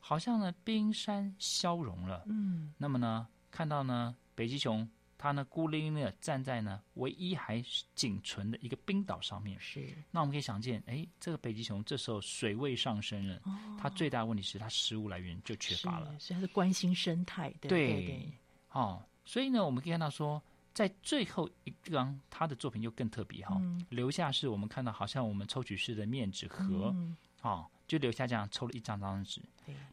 [0.00, 2.24] 好像呢，冰山消融了。
[2.26, 7.62] 嗯，那么呢，看到呢，北极熊它呢孤零零的站在呢唯一还
[7.94, 9.58] 仅存的一个冰岛上面。
[9.60, 9.92] 是。
[10.10, 16.16] 那我们可以想见，哎，这个北极熊这时候水位上升了，哦、它最大的问题是它食物来源就缺乏了。
[16.18, 17.68] 所以它是关心生态的。
[17.68, 18.32] 对对对。
[18.70, 20.40] 哦，所以呢，我们可以看到说，
[20.72, 26.92] 在最后一张，他的作品又更特别哈、哦嗯，留下是我们看到好像我们抽取式的面纸盒。
[26.94, 27.16] 嗯。
[27.42, 29.42] 哦就留下这样抽了一张张纸。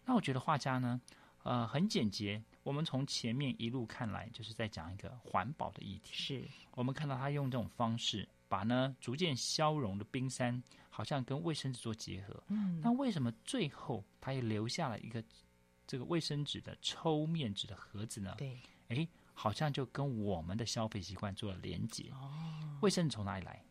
[0.06, 1.02] 那我觉得画家呢，
[1.42, 2.40] 呃，很简洁。
[2.62, 6.14] 我们从前面一路看来，就是在讲一个环保的议题。
[6.14, 12.44] 是我们看到他用这种方式，把呢逐渐消融的冰山，好像跟卫生纸做结合。
[12.50, 12.80] 嗯。
[12.82, 15.24] 那为什么最后他也留下了一个
[15.88, 18.36] 这个卫生纸的抽面纸的盒子呢？
[18.38, 18.60] 对。
[18.90, 22.10] 哎，好像就跟我们的消费习惯做了连结。
[22.12, 22.78] 哦。
[22.82, 23.64] 卫生纸从哪里来？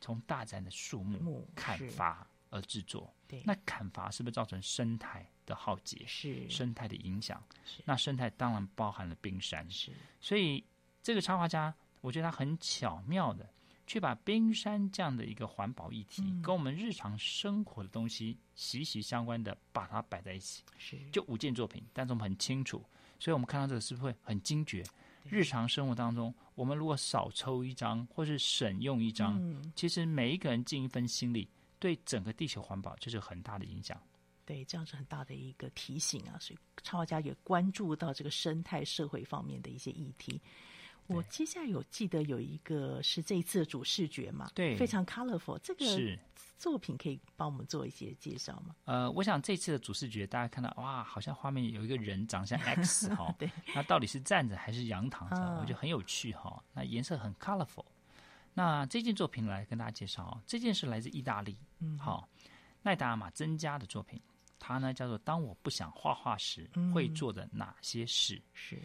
[0.00, 2.26] 从大自然的树木砍伐。
[2.50, 6.04] 而制作，对，那砍伐是不是造成生态的浩劫？
[6.06, 7.42] 是生态的影响。
[7.64, 9.68] 是那生态当然包含了冰山。
[9.70, 10.62] 是，所以
[11.02, 13.48] 这个插画家，我觉得他很巧妙的
[13.86, 20.62] 去把冰山这样的一个环保议题，嗯、跟我们日常生活的东西息息相关的把它摆在一起。
[20.76, 22.84] 是，就五件作品，但是我们很清楚，
[23.18, 24.84] 所以我们看到这个是不是会很惊觉？
[25.24, 31.48] 日常生活当中，我们如果少抽一张，或是省用一张，嗯、其实每一个人尽一份心力。
[31.80, 34.00] 对整个地球环保就是很大的影响，
[34.44, 36.38] 对，这样是很大的一个提醒啊。
[36.38, 40.40] 所以插画家也关注到这个生态社会方面的一些议题。
[41.06, 45.58] 我接下来有记得有一个是这一次的主视觉嘛，对，非常 colorful。
[45.58, 45.84] 这个
[46.56, 48.76] 作品可以帮我们做一些介绍吗？
[48.84, 55.36] 呃，我想这次的主视觉，大家看到哇，好像画面有一个人长像 X 哈、哦，对，那到底是站着还是仰躺着？
[55.36, 56.62] 啊、我觉得很有趣哈、哦。
[56.72, 57.86] 那颜色很 colorful。
[58.62, 62.28] 那这件作品来跟大家介绍哦，这件是来自意大利，嗯，好，
[62.82, 64.20] 奈达马增加的作品，
[64.58, 68.34] 它呢叫做“当我不想画画时会做的哪些事”。
[68.36, 68.78] 嗯、是，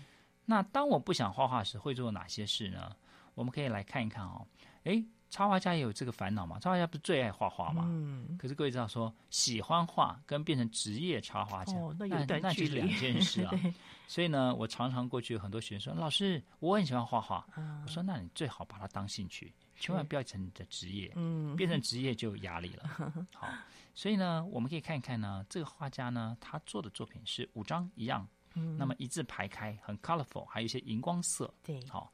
[0.45, 2.95] 那当我不想画画时会做哪些事呢？
[3.33, 4.47] 我们可以来看一看哦。
[4.85, 6.57] 哎，插画家也有这个烦恼嘛？
[6.57, 7.83] 插画家不是最爱画画吗？
[7.85, 8.37] 嗯。
[8.37, 12.07] 可是各位知道说，喜欢画跟变成职业插画家，哦、那
[12.39, 13.51] 那就是两件事啊。
[14.07, 17.45] 所以呢，我常常过去有很多学生说：“老师，我很喜欢画画。
[17.57, 22.89] 嗯”我说：“那你最好把它当兴趣。”千万不要成你的职业，嗯，变成职业就有压力了。
[23.33, 23.47] 好，
[23.93, 31.53] 所以呢，我们可以看一看呢，这个画家呢，他做的作品是五张一样，嗯，那么一字排开，很 colorful，还有一些荧光色。
[31.63, 32.11] 对，好，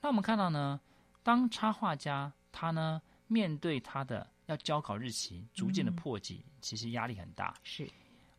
[0.00, 0.80] 那我们看到呢，
[1.22, 7.54] 当插画家他呢面对他的要交稿日期逐渐的迫近，嗯、其实压力很大。
[7.62, 7.88] 是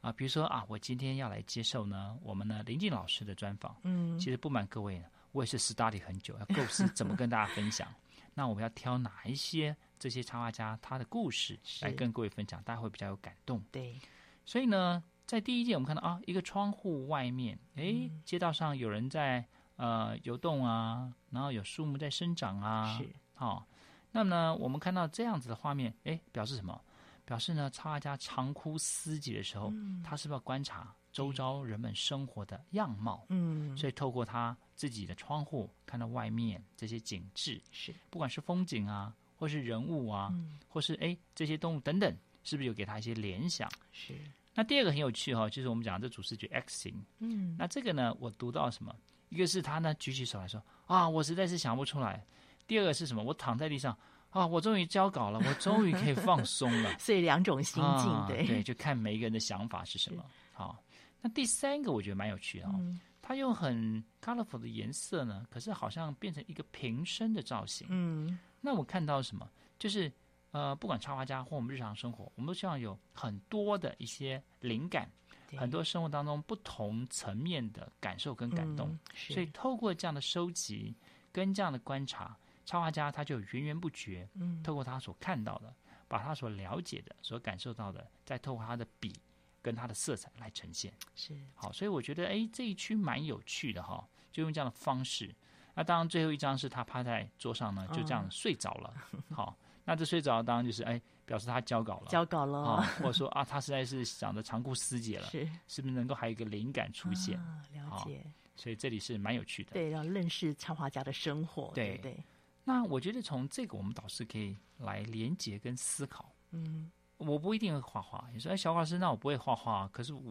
[0.01, 3.75] 啊，比如说啊，我今天要来接受呢我们呢林静老师的专访。
[3.83, 7.87] 嗯，其实不瞒各位呢，我也是 study 很久，要构思怎么跟大家分享。
[8.33, 13.61] 那我们要挑哪一些这些插画家他的故事来跟各位分享，大家会比较有感动。
[13.71, 13.99] 对，
[14.45, 23.63] 所以呢，在第一件我们看到啊，一个窗户外面，哎，街道上有人在呃游动啊，然后有树木在生长啊，是好、哦。
[24.11, 26.81] 那么呢，我们看到这样子的画面，哎，表示什么？
[27.25, 33.25] 表示呢，插画家长哭思己的时候，嗯、他是不是要观察周遭人们生活的样貌？
[33.29, 34.55] 嗯，所以透过他。
[34.81, 42.11] 自己的窗户看到外面这些景致，是不管是风景啊，或是人物啊，嗯、或是哎这些动物等等，
[42.43, 43.69] 是不是有给他一些联想？
[43.91, 44.15] 是。
[44.55, 47.05] 那第二个很有趣哈、哦，就是我们讲的这主视觉 X 型。
[47.19, 47.55] 嗯。
[47.59, 48.95] 那这个呢，我读到什么？
[49.29, 52.25] 一个是他呢举起手来说啊，我实在是想不出来。
[52.65, 53.21] 第二个是什么？
[53.21, 53.95] 我躺在地上
[54.31, 56.91] 啊，我终于交稿了，我终于可以放松了。
[56.97, 60.25] 所以两种心境，啊、对对，就看每一个人的想法是什么。
[60.51, 60.83] 好，
[61.21, 62.71] 那第三个我觉得蛮有趣的哦。
[62.79, 67.87] 嗯它用很 colorful 的颜色呢，可是好像变成一个瓶身的造型。
[67.89, 69.49] 嗯，那我看到什么？
[69.77, 70.11] 就是
[70.51, 75.09] 呃，不管插画家或我们日常生活，我们都希望有很多的一些灵感，
[75.57, 78.89] 很多生活当中不同层面的感受跟感动。
[78.89, 80.95] 嗯、所以透过这样的收集
[81.31, 85.73] 跟这样的观察，插画家他就源源不绝，嗯，透过他所看到的，
[86.07, 89.13] 把他所了解的、所感受到的，再透过他的笔。
[89.61, 95.33] 跟它的色彩来呈现是好，所以我觉得哎，这一区蛮有趣的哈，就用这样的方式。
[95.73, 98.93] 那当然最后一张是他趴在桌上呢，就这样睡着了。
[99.13, 107.39] 嗯、 好，那这睡着当然就是哎，表示他交稿了，交稿了，啊，或者说啊，他实在是想的长枯思竭了，是是不是能够还有一个灵感出现？
[107.39, 108.25] 啊、了解。
[108.53, 112.23] 所以这里是蛮有趣的，对，要认识插画家的生活，对对，对。
[112.63, 116.91] 那我觉得从这个我们导师可以来连接跟思考，嗯。
[117.21, 118.27] 我不一定会画画。
[118.33, 119.87] 你说，哎，小老师，那我不会画画。
[119.89, 120.21] 可是我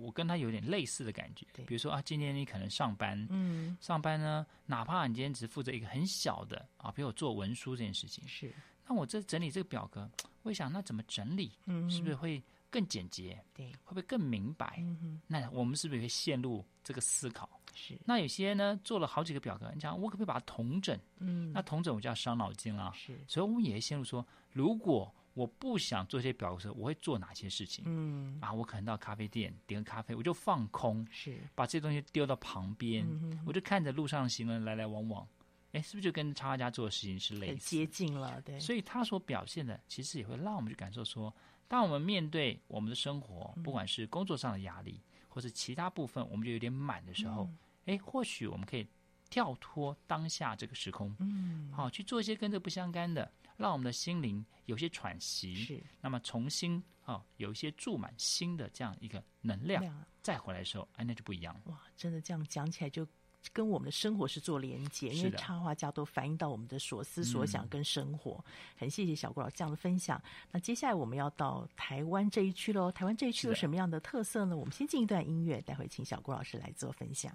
[0.00, 1.46] 我跟他有点类似的感觉。
[1.52, 8.52] 对，比如说啊，今天你可能上班，嗯，上班呢，哪怕你今天只负责一个很小的啊，比如我做文书这件事情，是。
[8.86, 10.10] 那我这整理这个表格，
[10.42, 11.52] 我想那怎么整理？
[11.66, 13.40] 嗯，是不是会更简洁？
[13.54, 14.74] 对，会不会更明白？
[14.78, 17.48] 嗯，那我们是不是也会陷入这个思考？
[17.72, 17.96] 是。
[18.04, 20.98] 那有些呢，做了好几个表格，你想我可不可以把它统整？
[21.18, 22.92] 嗯，那统整我就要伤脑筋了。
[22.92, 23.16] 是。
[23.28, 27.84] 所以我们也会陷入说，如果我不想做这些表格的时候，我会做哪些事情？
[27.86, 35.26] 嗯啊，我可能到咖啡店点个咖啡，我就放空，是把这些东西丢到旁边，嗯，我就看着路上行人来来往往，
[35.72, 37.50] 哎，是不是就跟插画家做的事情是类似？
[37.52, 38.58] 很接近了，对。
[38.58, 41.32] 所以他所表现的，其实也会让我们去感受说，
[41.68, 47.48] 当我们面对我们的生活，不管是工作上的压力，嗯、或是其他部分，我们就有点满的时候，
[47.86, 48.84] 哎、嗯，或许我们可以
[49.30, 53.30] 跳脱当下这个时空，嗯，好去做一些跟这不相干的。
[53.60, 61.60] 让我们的心灵有些喘息，是那么重新啊、哦，有一些注满新的这样一个能量，量再回来的时候，哎，那就不一样了。
[61.66, 63.06] 哇，真的这样讲起来，就
[63.52, 68.42] 跟我们的生活是做连接，因为插画家都反映到我们的所思所想跟生活。
[68.46, 70.18] 嗯、很谢谢小郭老师这样的分享。
[70.50, 74.56] 那接下来我们要到台湾这一区喽，台湾这一区有什么样的特色呢？
[74.56, 77.34] 我们先进一段音乐，待会请小郭老师来做分享。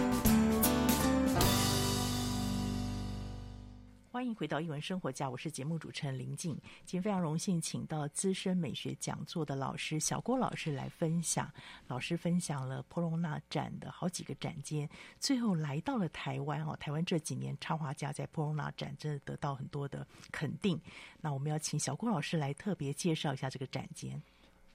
[4.51, 6.53] 到《艺文生活家》，我是节目主持人林静。
[6.83, 11.49] 今天非常荣幸请到资深美学讲座的老师小郭老师来分享。
[11.87, 14.89] 老师分享了波隆纳展的好几个展间，
[15.21, 16.75] 最后来到了台湾哦。
[16.81, 20.77] 台湾这几年插画家在波隆纳展真的得到很多的肯定。
[21.21, 24.21] 那我们要请小郭老师来特别介绍一下这个展间。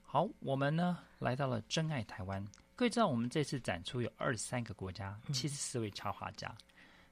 [0.02, 2.42] 好，我们呢来到了真爱台湾。
[2.74, 6.48] 各位知道，我们这次展出有二十三个国家，七十四位插画家。
[6.48, 6.64] 嗯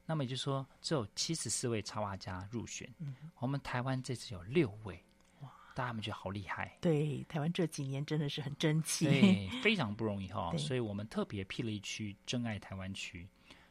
[0.07, 2.93] 那么也就是说，只有七十四位插画家入选。
[2.99, 5.03] 嗯，我们台湾这次有六位，
[5.41, 5.51] 哇！
[5.75, 6.77] 大家们觉得好厉害。
[6.81, 10.55] 对，台湾这几年真的是很争气，对，非常不容易哈。
[10.59, 13.27] 所以我们特别辟了一区“真爱台湾区”。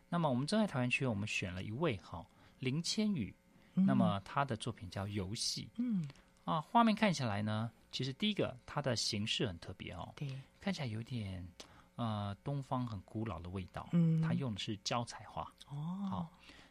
[0.09, 2.25] 那么我们“真爱台湾区”，我们选了一位哈
[2.59, 3.33] 林千羽。
[3.75, 5.65] 嗯，那么他的作品叫《游戏》。
[5.77, 6.07] 嗯，
[6.45, 10.11] 啊，画面看起来呢，其实第一个它的形式很特别哦。
[10.15, 10.27] 对，
[10.59, 11.47] 看起来有点。
[11.95, 15.43] 呃，东方很古老的味道，嗯，它用的是胶彩画。
[15.67, 15.75] 哦，
[16.09, 16.29] 好，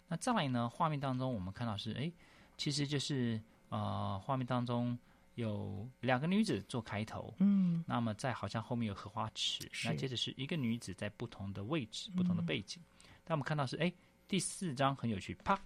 [0.08, 0.68] 那再来呢？
[0.68, 2.10] 画面当中我们看到是，哎，
[2.56, 4.98] 其实就是呃，画面当中
[5.36, 12.82] 有两个女子做开头，嗯，那么在好像后面有荷花池，那接着是一个女子在不同的位置、不同的背景。
[12.82, 13.92] 嗯、但我们看到是，哎，
[14.26, 15.58] 第四张很有趣，啪，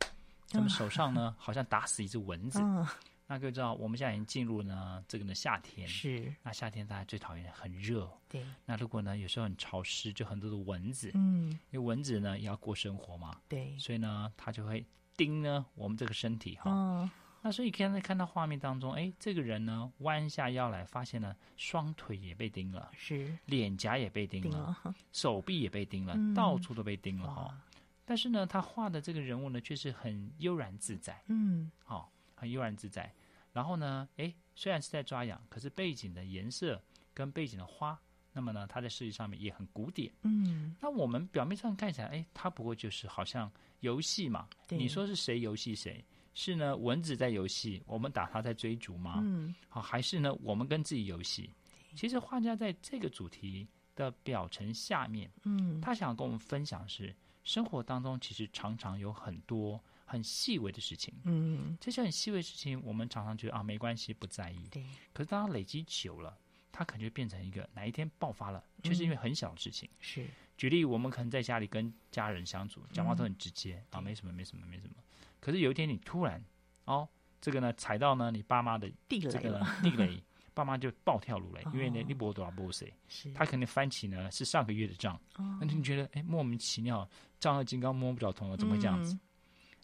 [0.52, 2.61] 我们手上呢、嗯、好像打死一只蚊子。
[2.61, 2.86] 嗯
[3.28, 8.44] 那各位知道，我们现在已经进入呢这个呢夏天，是那夏天大家最讨厌很热，对。
[8.64, 13.76] 那如果呢有时候很潮湿，就很多的蚊子，嗯，因为蚊子呢也要过生活嘛，对。
[13.78, 16.70] 所以呢它就会叮呢我们这个身体哈。
[16.70, 17.10] 哦。
[17.42, 27.60] 那所以现在看到画面当中，哎，这个人呢弯下腰来，发现呢双腿也被叮了，是脸颊也被叮了，叮了手臂也被叮了，嗯，到处都被叮了哈。
[28.04, 32.12] 但是呢他画的这个人物呢却是很悠然自在，嗯，好。
[32.37, 33.12] 很悠然自在，
[33.53, 36.80] 然后呢，诶，虽然是在抓痒，可是背景的颜色
[37.12, 37.99] 跟背景的花，
[38.32, 40.12] 那么呢，它在设计上面也很古典。
[40.22, 44.47] 嗯，那我们表面上看起来，诶，它不过就是好像游戏嘛。
[44.68, 46.05] 你说是谁游戏谁？
[46.34, 49.20] 是呢，蚊子在游戏，我们打它在追逐吗？
[49.24, 51.51] 嗯，好，还是呢，我们跟自己游戏？
[51.95, 59.82] 其实画家在这个主题的表层下面，嗯，他想跟我们分享是，生活当中其实常常有很多。
[60.07, 64.68] 很细微的事情，嗯，这些很细微的事情，我们常常觉得啊，没关系，不在意。
[64.70, 64.82] 对。
[65.12, 66.38] 可是当它累积久了，
[66.70, 69.90] 它可能就变成一个哪一天爆发了，就是因为很小的事情。
[70.00, 70.24] 是。
[70.57, 74.94] 举例，我们可能在家里跟家人相处，讲话都很直接、嗯、啊，没什么，没什么，没什么。
[75.40, 76.42] 可是有一天你突然
[76.84, 77.07] 哦，
[77.40, 80.22] 这个呢踩到呢你爸妈的地雷，这个呢地雷，
[80.54, 83.30] 爸妈就暴跳如雷，哦、因为呢你不多少不谁，是。
[83.34, 87.07] 他肯定翻起呢是上个月的账，哦、那你觉得哎莫名其妙，
[87.38, 89.12] 丈二金刚摸不着头脑，怎么会这样子？
[89.12, 89.20] 嗯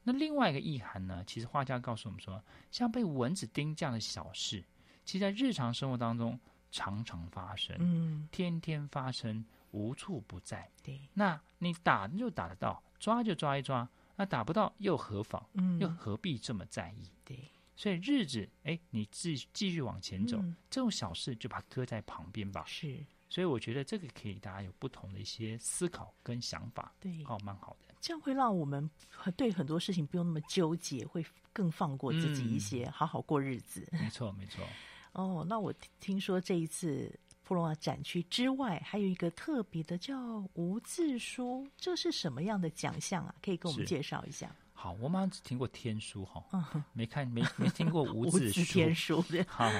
[0.04, 1.22] 那另外一个意涵呢？
[1.26, 4.64] 其实画家告诉我们说，像被蚊子叮这样的小事，
[5.04, 6.38] 其实在日常生活当中
[6.70, 10.68] 常常发生，嗯，天天发生，无处不在。
[10.82, 15.44] 对，那你打就打得到，抓就抓一抓，那打不到又何妨？
[15.54, 17.10] 嗯，又何必这么在意？
[17.24, 17.38] 对，
[17.76, 22.64] 所以日子，哎，你继继续往前走，嗯，这种小事就把它搁在旁边吧。
[22.66, 26.92] 是，所以我觉得这个可以大家有不同的一些思考跟想法。
[26.98, 27.91] 对，哦，蛮好的。
[28.02, 28.90] 这样会让我们
[29.36, 33.88] 对很多事情不用那么纠结，会更放过自己一些，好好过日子。
[33.92, 34.62] 嗯、没错，没错。
[35.14, 43.32] 哦，那我听说这一次普罗旺展区之外，还有一个特别的叫无字书，这是什么样的奖项啊？
[43.40, 44.52] 可以跟我们介绍一下。
[44.72, 48.60] 好，我们只听过天书哈、嗯，没看没没听过 无字书。
[48.60, 49.70] 无字天书 好。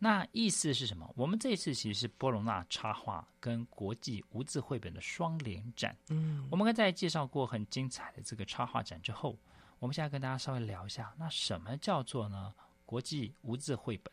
[0.00, 1.12] 那意思是什么？
[1.16, 5.96] 我们这次其实是波隆纳插画跟国际无字绘本的双联展。
[6.10, 9.36] 嗯，我们刚才介绍过很精彩的这个插画展之后，
[9.80, 12.54] 我们现在跟大家稍微聊一下，那什么叫做呢？
[12.86, 14.12] 国际无字绘本？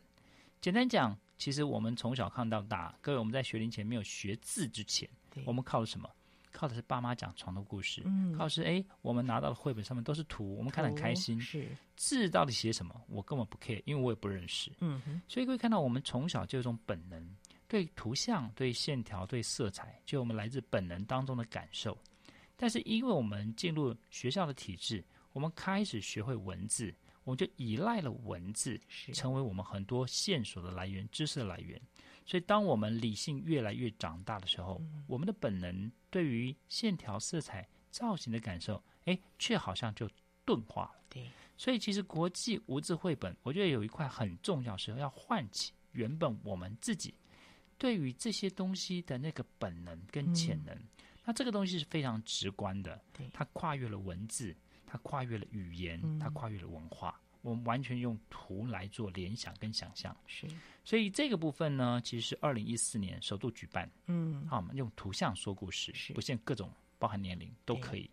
[0.60, 5.08] 简单讲，其实我们从小看到大，各位我们在学龄前没有学字之前，
[5.44, 6.10] 我们靠的什么？
[6.56, 11.38] 靠的是爸妈讲床头故事，嗯，靠的是哎，我们拿到的绘本上面都是图，我们看得很开心。
[11.38, 12.98] 是字到底写什么？
[13.08, 14.72] 我根本不 care，因为我也不认识。
[14.80, 17.36] 嗯哼，所以各位看到我们从小就有一种本能，
[17.68, 21.96] 对图像、对线条、对色彩，就我们来自本能当中的感受。
[22.56, 25.04] 但是因为我们进入学校的体制，
[25.34, 26.94] 我们开始学会文字，
[27.24, 28.80] 我们就依赖了文字，
[29.12, 31.78] 成为我们很多线索的来源、知识的来源。
[32.24, 40.08] 所以，当我们理性越来越长大的时候，嗯、我们的本能对于线条、色彩、造型的感受，哎，却好像就
[40.46, 41.04] 钝化了。
[41.10, 47.12] 对，所以其实国际无字绘本，我觉得有一块很重要是要唤起原本我们自己
[47.76, 50.74] 对于这些东西的那个本能跟潜能。
[50.74, 50.88] 嗯、
[51.22, 52.98] 那这个东西是非常直观的，
[53.30, 54.56] 它跨越了文字，
[54.86, 57.15] 它跨越了语言，嗯、它跨越了文化。
[57.46, 60.48] 我们完全用图来做联想跟想象，是。
[60.84, 63.88] 所以这个部分呢，其实是二零一四年首度举办。
[64.06, 66.68] 嗯，好，我们用图像说故事，不限各种，
[66.98, 68.10] 包含年龄都可以。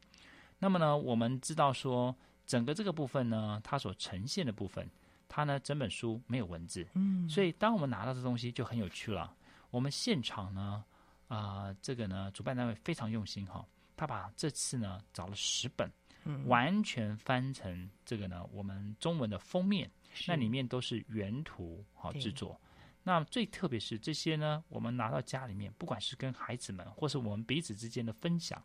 [0.60, 2.16] 那么呢，我们知道说，
[2.46, 4.88] 整个这个部分呢，它所呈现的部分，
[5.28, 6.88] 它呢整本书没有文字。
[6.94, 9.36] 嗯，所以当我们拿到这东西就很有趣了。
[9.72, 10.84] 我们现场呢，
[11.28, 13.66] 啊、呃，这个呢，主办单位非常用心哈，
[13.98, 15.92] 他把这次呢找了十本，
[16.26, 19.90] 嗯，完全翻成这个呢我们中文的封面。
[20.28, 22.62] 那里面都是原图好制作，
[23.02, 28.64] 那最特别是这些呢，我们拿到家里面，不管是跟孩子们，或是我们彼此之间的分享，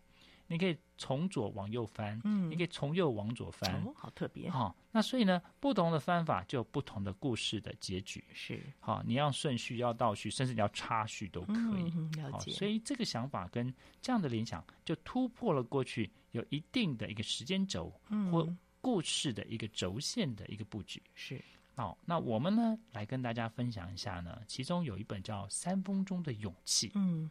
[0.48, 12.50] 你可以从左往右翻，嗯，你可以从右往左翻，哦，好特别，好，那所以呢，不同的翻法就有不同的故事的结局，是，好，你要顺序，要倒序，甚至你要插序都可以，嗯，了解。
[12.50, 13.72] 所以这个想法跟
[14.02, 18.52] 这样的联想，就突破了过去有一定的一个时间轴，嗯，或。
[18.80, 21.42] 故事的一个轴线的一个布局是。
[21.74, 27.28] 好，那我们呢来跟大家分享一下呢，其中有一本叫《三分钟的勇气》，嗯，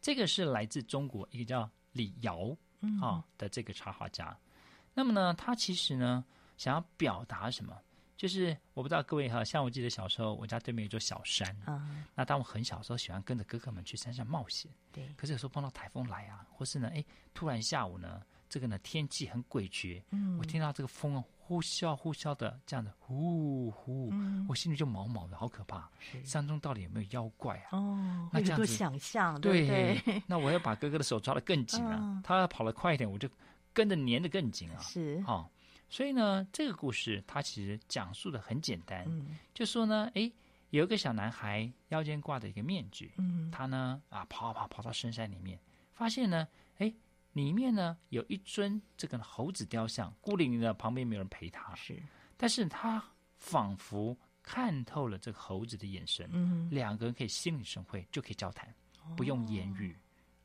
[0.00, 2.56] 这个是来自中国一个叫李瑶
[3.00, 4.26] 啊的这个插画家。
[4.26, 4.60] 嗯、
[4.94, 6.24] 那么呢，他其实呢
[6.56, 7.74] 想要表达什么？
[8.16, 11.82] 就是我不知道各位哈，像我记得小时候，我家对面有座小山啊。
[11.90, 14.70] 嗯、那当我很小的时候，喜欢跟着哥哥们去山上冒险。
[14.92, 15.08] 对。
[15.16, 18.22] 可是有时候碰到台风来啊，或是呢，哎，突然下午呢。
[18.48, 25.88] 这个呢，天气很诡谲，嗯，我听到这个风呼啸呼啸的这样的呼呼，嗯、我心里就毛毛的，好可怕。
[26.24, 27.78] 山中到底有没有妖怪啊？
[27.78, 33.28] 哦，那这样子想象，对，对对， 那我要把哥哥的手抓得更紧了，哦、他要跑得快一点，我就
[33.72, 34.78] 跟着粘得更紧啊。
[34.80, 35.50] 是，好、哦，
[35.88, 40.30] 所以呢，这个故事它其实讲述的很简单，嗯、就说呢，哎，
[40.70, 45.60] 有一个小男孩腰间挂着一个面具，嗯，他呢啊跑跑跑到深山里面，
[45.92, 46.92] 发现呢，哎。
[47.36, 51.74] 里面呢有一尊这个猴子雕像，孤零零的，旁边没有人陪他。
[51.74, 52.02] 是，
[52.34, 53.04] 但是他
[53.36, 59.94] 仿佛看透了这个猴子的眼神，嗯，两个人可以心领神会，就可以交谈，哦、不用言语，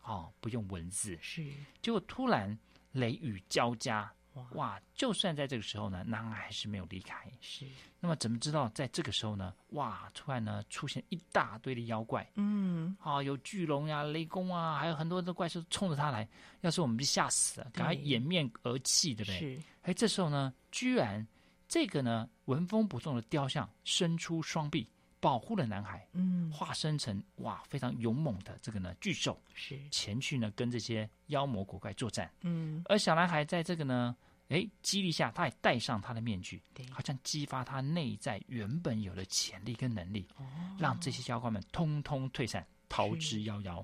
[0.03, 1.17] 哦，不用文字。
[1.21, 1.49] 是，
[1.81, 2.59] 结果突然
[2.91, 4.13] 雷雨交加。
[4.53, 4.79] 哇！
[4.93, 7.15] 就算在这个时候呢，男孩还是没有离开。
[7.41, 7.65] 是。
[7.99, 9.53] 那么怎么知道在这个时候呢？
[9.69, 10.09] 哇！
[10.13, 12.25] 突然呢，出现一大堆的妖怪。
[12.35, 12.95] 嗯。
[12.99, 16.27] 啊，有巨龙呀、雷公啊，还有很多的怪兽冲着他来。
[16.61, 19.39] 要是我们被吓死了，赶快掩面而泣，对不对？
[19.39, 19.61] 是。
[19.81, 21.25] 哎，这时候呢，居然
[21.67, 24.87] 这个呢，纹风不动的雕像伸出双臂。
[25.21, 29.79] 保护了男孩，嗯，化身成哇非常勇猛的这个呢巨兽，是。
[29.91, 34.17] 前去呢跟这些妖魔鬼怪作战，嗯，而小男孩在这个呢
[34.49, 40.43] 哎激励下，他也戴上他的面具，对，好像激发他内在原本有的潜力跟能力，哦，
[40.79, 43.79] 让这些妖怪们通通退散，逃之夭夭，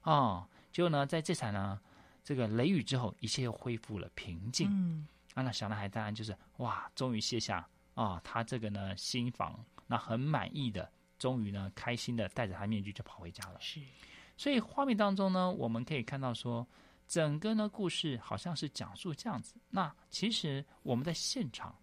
[0.00, 1.78] 啊、哦，结果呢在这场呢
[2.24, 7.58] 这个雷雨之后，一切又恢复了平静，嗯，啊，那小男孩当然就是哇，终于卸下
[7.94, 9.62] 啊、哦，他这个呢心防。
[9.90, 10.88] 那很满意的，
[11.18, 13.58] 终于呢，开心的戴着他面具就跑回家了。
[13.60, 13.80] 是，
[14.36, 16.64] 所以画面当中呢，我们可以看到说，
[17.08, 19.56] 整个呢故事好像是讲述这样子。
[19.68, 21.76] 那其实我们在现场，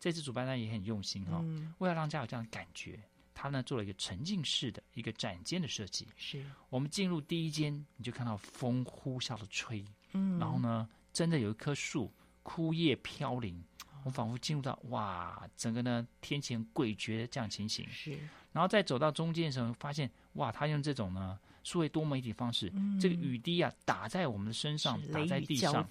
[0.00, 2.98] 这次主办方也很用心哈、哦，嗯、为了让大家有这样的感觉，
[3.32, 6.08] 他呢做了一个沉浸式的一个展间的设计。
[6.16, 9.84] 是，我们进入第一间，你就看到风呼啸的吹，
[10.14, 13.62] 嗯，然后呢，真的有一棵树枯叶飘零。
[14.04, 17.86] 我仿佛进入到哇，整个呢天气很诡谲的这样情形。
[17.88, 18.18] 是，
[18.52, 25.86] 然后再走到中间的时候，发现哇，他用这种呢数位多媒体方式，嗯、这个雨滴啊打在我们的身上，打在地上，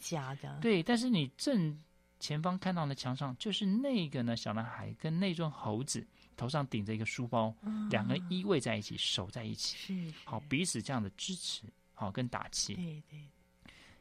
[0.60, 0.84] 对。
[0.84, 1.80] 但是你正
[2.20, 6.06] 前方看到的墙上，就是那个呢小男孩跟那尊猴子
[6.36, 12.76] 头上顶着一个书包，嗯、两个人依偎在一起，守在一起，是，是好彼此这样的支持，好跟打气。
[12.76, 13.20] 对对。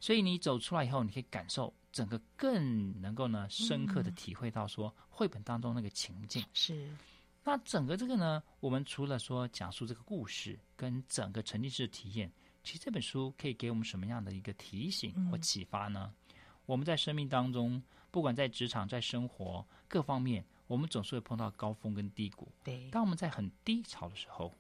[0.01, 1.72] 所以你走出来以后，你可以感受。
[1.92, 6.96] 整个更能够呢深刻的体会到说绘本当中那个情境、嗯、是，
[7.42, 12.30] 那整个这个呢，我们除了说讲述这个故事跟整个沉浸式的体验，
[12.62, 16.14] 其实这本书可以给我们什么样的一个提醒或启发呢？
[16.28, 17.82] 嗯、我们在生命当中，
[18.12, 22.53] 不管在职场、在生活各方面，我们总是会碰到高峰跟低谷。
[22.62, 24.57] 对，当我们在很低潮的时候，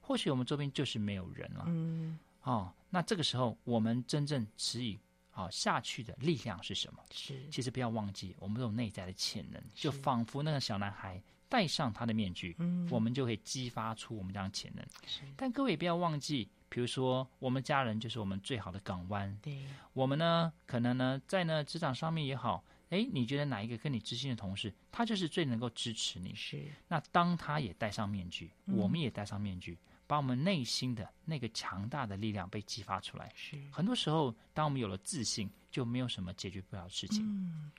[0.00, 1.64] 或许我们周边就是没有人了。
[1.66, 4.98] 嗯，哦，那这个时候我们真正持以。
[5.32, 7.00] 好，下去的力量是什么？
[7.12, 14.84] 是，其实不要忘记，我们这种内在的潜能，就仿佛那个小男孩戴上他的面具，嗯，我们就可以激发出我们这样潜能。
[15.06, 19.34] 是，但各位也不要忘记，比如说我们家人就是我们最好的港湾。
[19.40, 26.34] 对，我们呢，可能呢，在呢职场上面也好，哎，你觉得哪一个跟你知心的同事，他就是最能够支持你？
[26.34, 26.66] 是。
[26.88, 29.78] 那当他也戴上面具，嗯、我们也戴上面具，
[30.10, 33.30] 把我们内心的那个强大的力量被激发出来。
[33.36, 33.56] 是。
[33.70, 37.24] 很多时候，当我们有了自信，就没有什么解决不了的事情。
[37.24, 37.70] 嗯。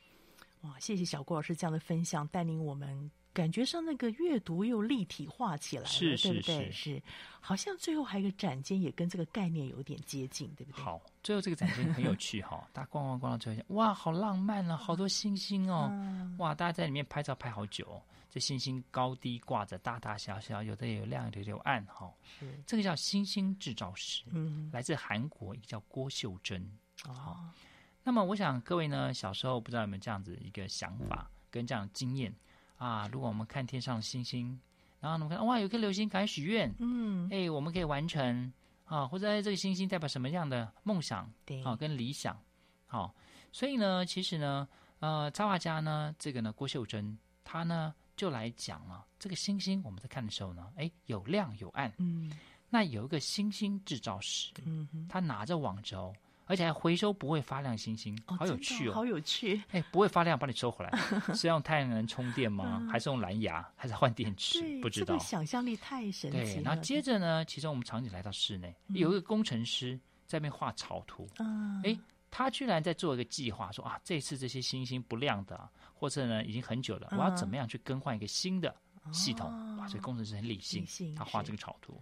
[0.61, 3.11] 哇，谢谢小郭老师这样的分享，带领我们。
[3.33, 6.69] 感觉上那个阅读又立体化起来了，是是对不对？
[6.69, 7.03] 是，是，
[7.39, 10.83] 好像最后还有一个展间，也跟这个概念有点接近，对不对？
[10.83, 26.65] 好，最后这个展间很有趣哈， 大家逛逛逛到最后，哇，好浪漫啊，好多星星哦，嗯、哇，大家在里面拍照拍好久，哦，这星星高低挂着，大大小小，有的也有亮，有的有暗，哈，是，这个叫星星制造师，嗯，来自韩国，一个叫郭秀珍，
[27.03, 27.49] 哦，
[28.03, 32.33] 那么我想各位呢，小时候不知道有没有这样子一个想法跟这样的经验。
[32.77, 34.59] 啊，如果我们看天上的星星，
[35.01, 38.51] 然后我们看哇，有颗流星，赶快许愿，嗯，哎，我们可以完成。
[38.85, 41.31] 啊，或者这个星星代表什么样的梦想？
[41.45, 42.37] 对，啊，跟理想，
[42.87, 43.13] 好，啊，
[43.51, 44.67] 所以呢，其实呢，
[44.99, 52.31] 呃，插画家呢，这个呢，郭秀珍，他呢就来讲了这个星星，我们在看的时候呢，哎，有亮有暗，嗯，
[52.69, 56.13] 那有一个星星制造师，嗯，他拿着网轴。
[56.47, 58.93] 而且还回收不会发亮星星，哦、好有趣哦！
[58.93, 59.61] 好有趣！
[59.71, 60.91] 哎，不会发亮，帮你收回来，
[61.33, 62.77] 是用太阳能充电吗？
[62.81, 63.65] 嗯、还是用蓝牙？
[63.77, 64.59] 还是换电池？
[64.81, 65.13] 不知道。
[65.13, 66.43] 这个想象力太神奇了。
[66.43, 69.97] 对，然后接着呢，其实我们场景来到室内，嗯、有一个工程师
[70.27, 71.25] 在那边画草图。
[71.39, 71.97] 嗯，哎，
[72.31, 78.75] 他居然在做一个计划，说啊，这次这些星星不亮的，或者呢已经很久了，我要怎么样去更换一个新的
[79.11, 79.51] 系统？
[79.53, 82.01] 嗯、哇，所以工程师很理性，理性他画这个草图。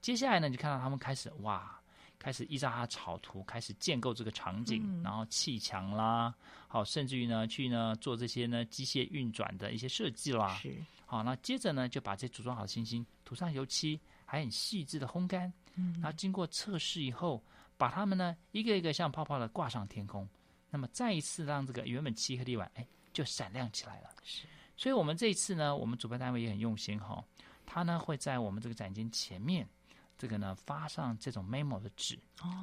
[0.00, 1.76] 接下来呢，就看到他们开始哇。
[2.18, 6.32] 开始依照他的草图开始建构这个场景，嗯、然后砌墙啦，
[6.68, 10.54] 好，甚至于呢去呢做这些呢机械运转的一些设计啦。
[10.54, 10.72] 是，
[11.04, 17.42] 好，那接着呢就把这组装好的星星涂上油漆，还很细致的烘干，嗯，然后经过测试以后，
[17.82, 20.28] 把它们呢一个一个像泡泡的挂上天空，
[20.70, 24.10] 那么再一次让这个原本漆黑的夜晚，哎，就闪亮起来了。
[24.22, 27.24] 是，所以我们这一次呢，我们主办单位也很用心哈，
[27.66, 29.68] 他呢会在我们这个展厅前面。
[30.16, 32.16] 这个呢，发上这种 memo 的纸，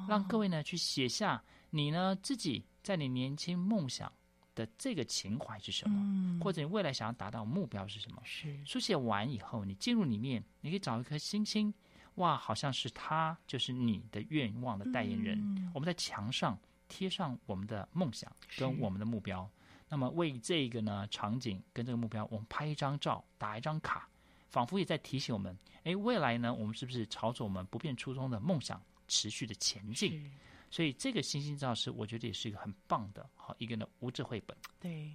[0.08, 4.10] 让各位呢去写下你呢自己在你年轻梦想
[4.54, 8.22] 的这个情怀是什么，嗯、或者你未来想要达到目标是什么。
[8.24, 11.74] 是书写完以后，你进入里面，你可以找一颗星星，
[12.16, 15.38] 哇，好像是他，就是你的愿望的代言人。
[15.38, 16.58] 嗯、我们在墙上
[16.88, 19.48] 贴上我们的梦想跟我们的目标，
[19.88, 24.08] 那么为这个呢场景跟这个目标，我们拍一张照，打一张卡。
[24.48, 30.28] 仿佛也在提醒我们：哎，未来呢，我们是不是朝着我们不变初衷的梦想持续的前进？
[30.72, 34.56] 所以，这个星星制造师，我觉得也是一个很棒的好一个呢无纸绘本。
[34.80, 35.12] 对。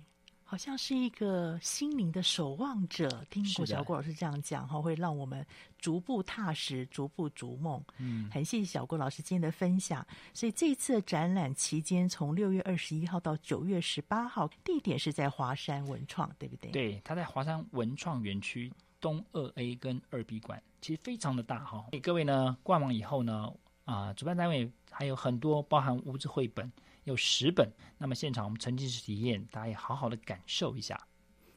[0.56, 5.46] 好像是一个心灵的守望者，听过小郭老师这样讲哈，会让我们
[5.78, 7.84] 逐步踏实，逐步逐梦。
[7.98, 10.08] 嗯，很谢谢小郭老师今天的分享。
[10.34, 16.72] 所以这次的展览期间，从六月二十一号到九月十八号，地点是在华山文创，对不对？
[16.72, 21.86] 对，他在华山文创园区东二 A 跟二 B 馆，其实非常的大哈。
[22.02, 23.52] 各位呢，逛完以后呢，
[23.84, 26.72] 啊、呃，主办单位还有很多包含无纸绘本。
[27.06, 31.00] 有十本，那么现场我们沉浸式体验，大家也好好的感受一下。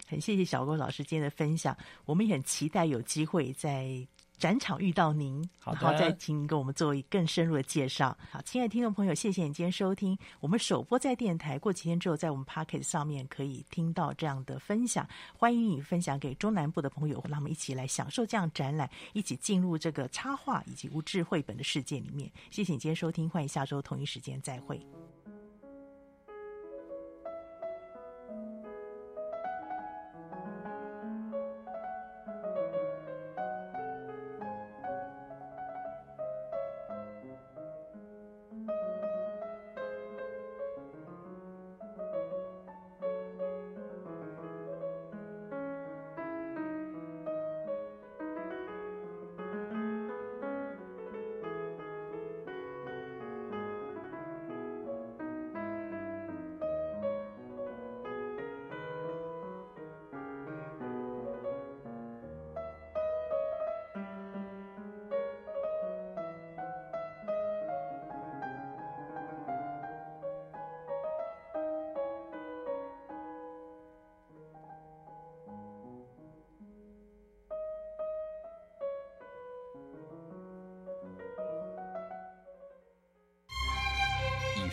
[0.07, 1.77] 很谢谢小郭老师今天的分享，
[2.07, 4.07] 我们也很期待有机会在
[4.39, 8.17] 展场遇到您，好，然后再请您给我们做更深入的介绍。
[8.31, 15.07] 好，亲爱的听众朋友，谢谢你今天收听我们首播在电台，过几天之后在我们 Podcast 上面可以听到这样的分享。
[15.37, 22.31] 欢迎你分享给中南部的朋友，让我们一起来享受这样展览，一起进入这个插画以及无纸绘本的世界里面。
[22.51, 24.81] 谢谢你今天收听，欢迎下周同一时间再会。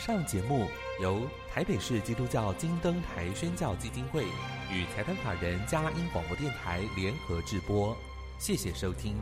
[0.05, 0.67] 上节目
[1.01, 4.23] 由台北市基督教金灯台宣教基金会
[4.71, 7.97] 与财团法人佳音广播电台联合制播，
[8.37, 9.15] 谢谢收听。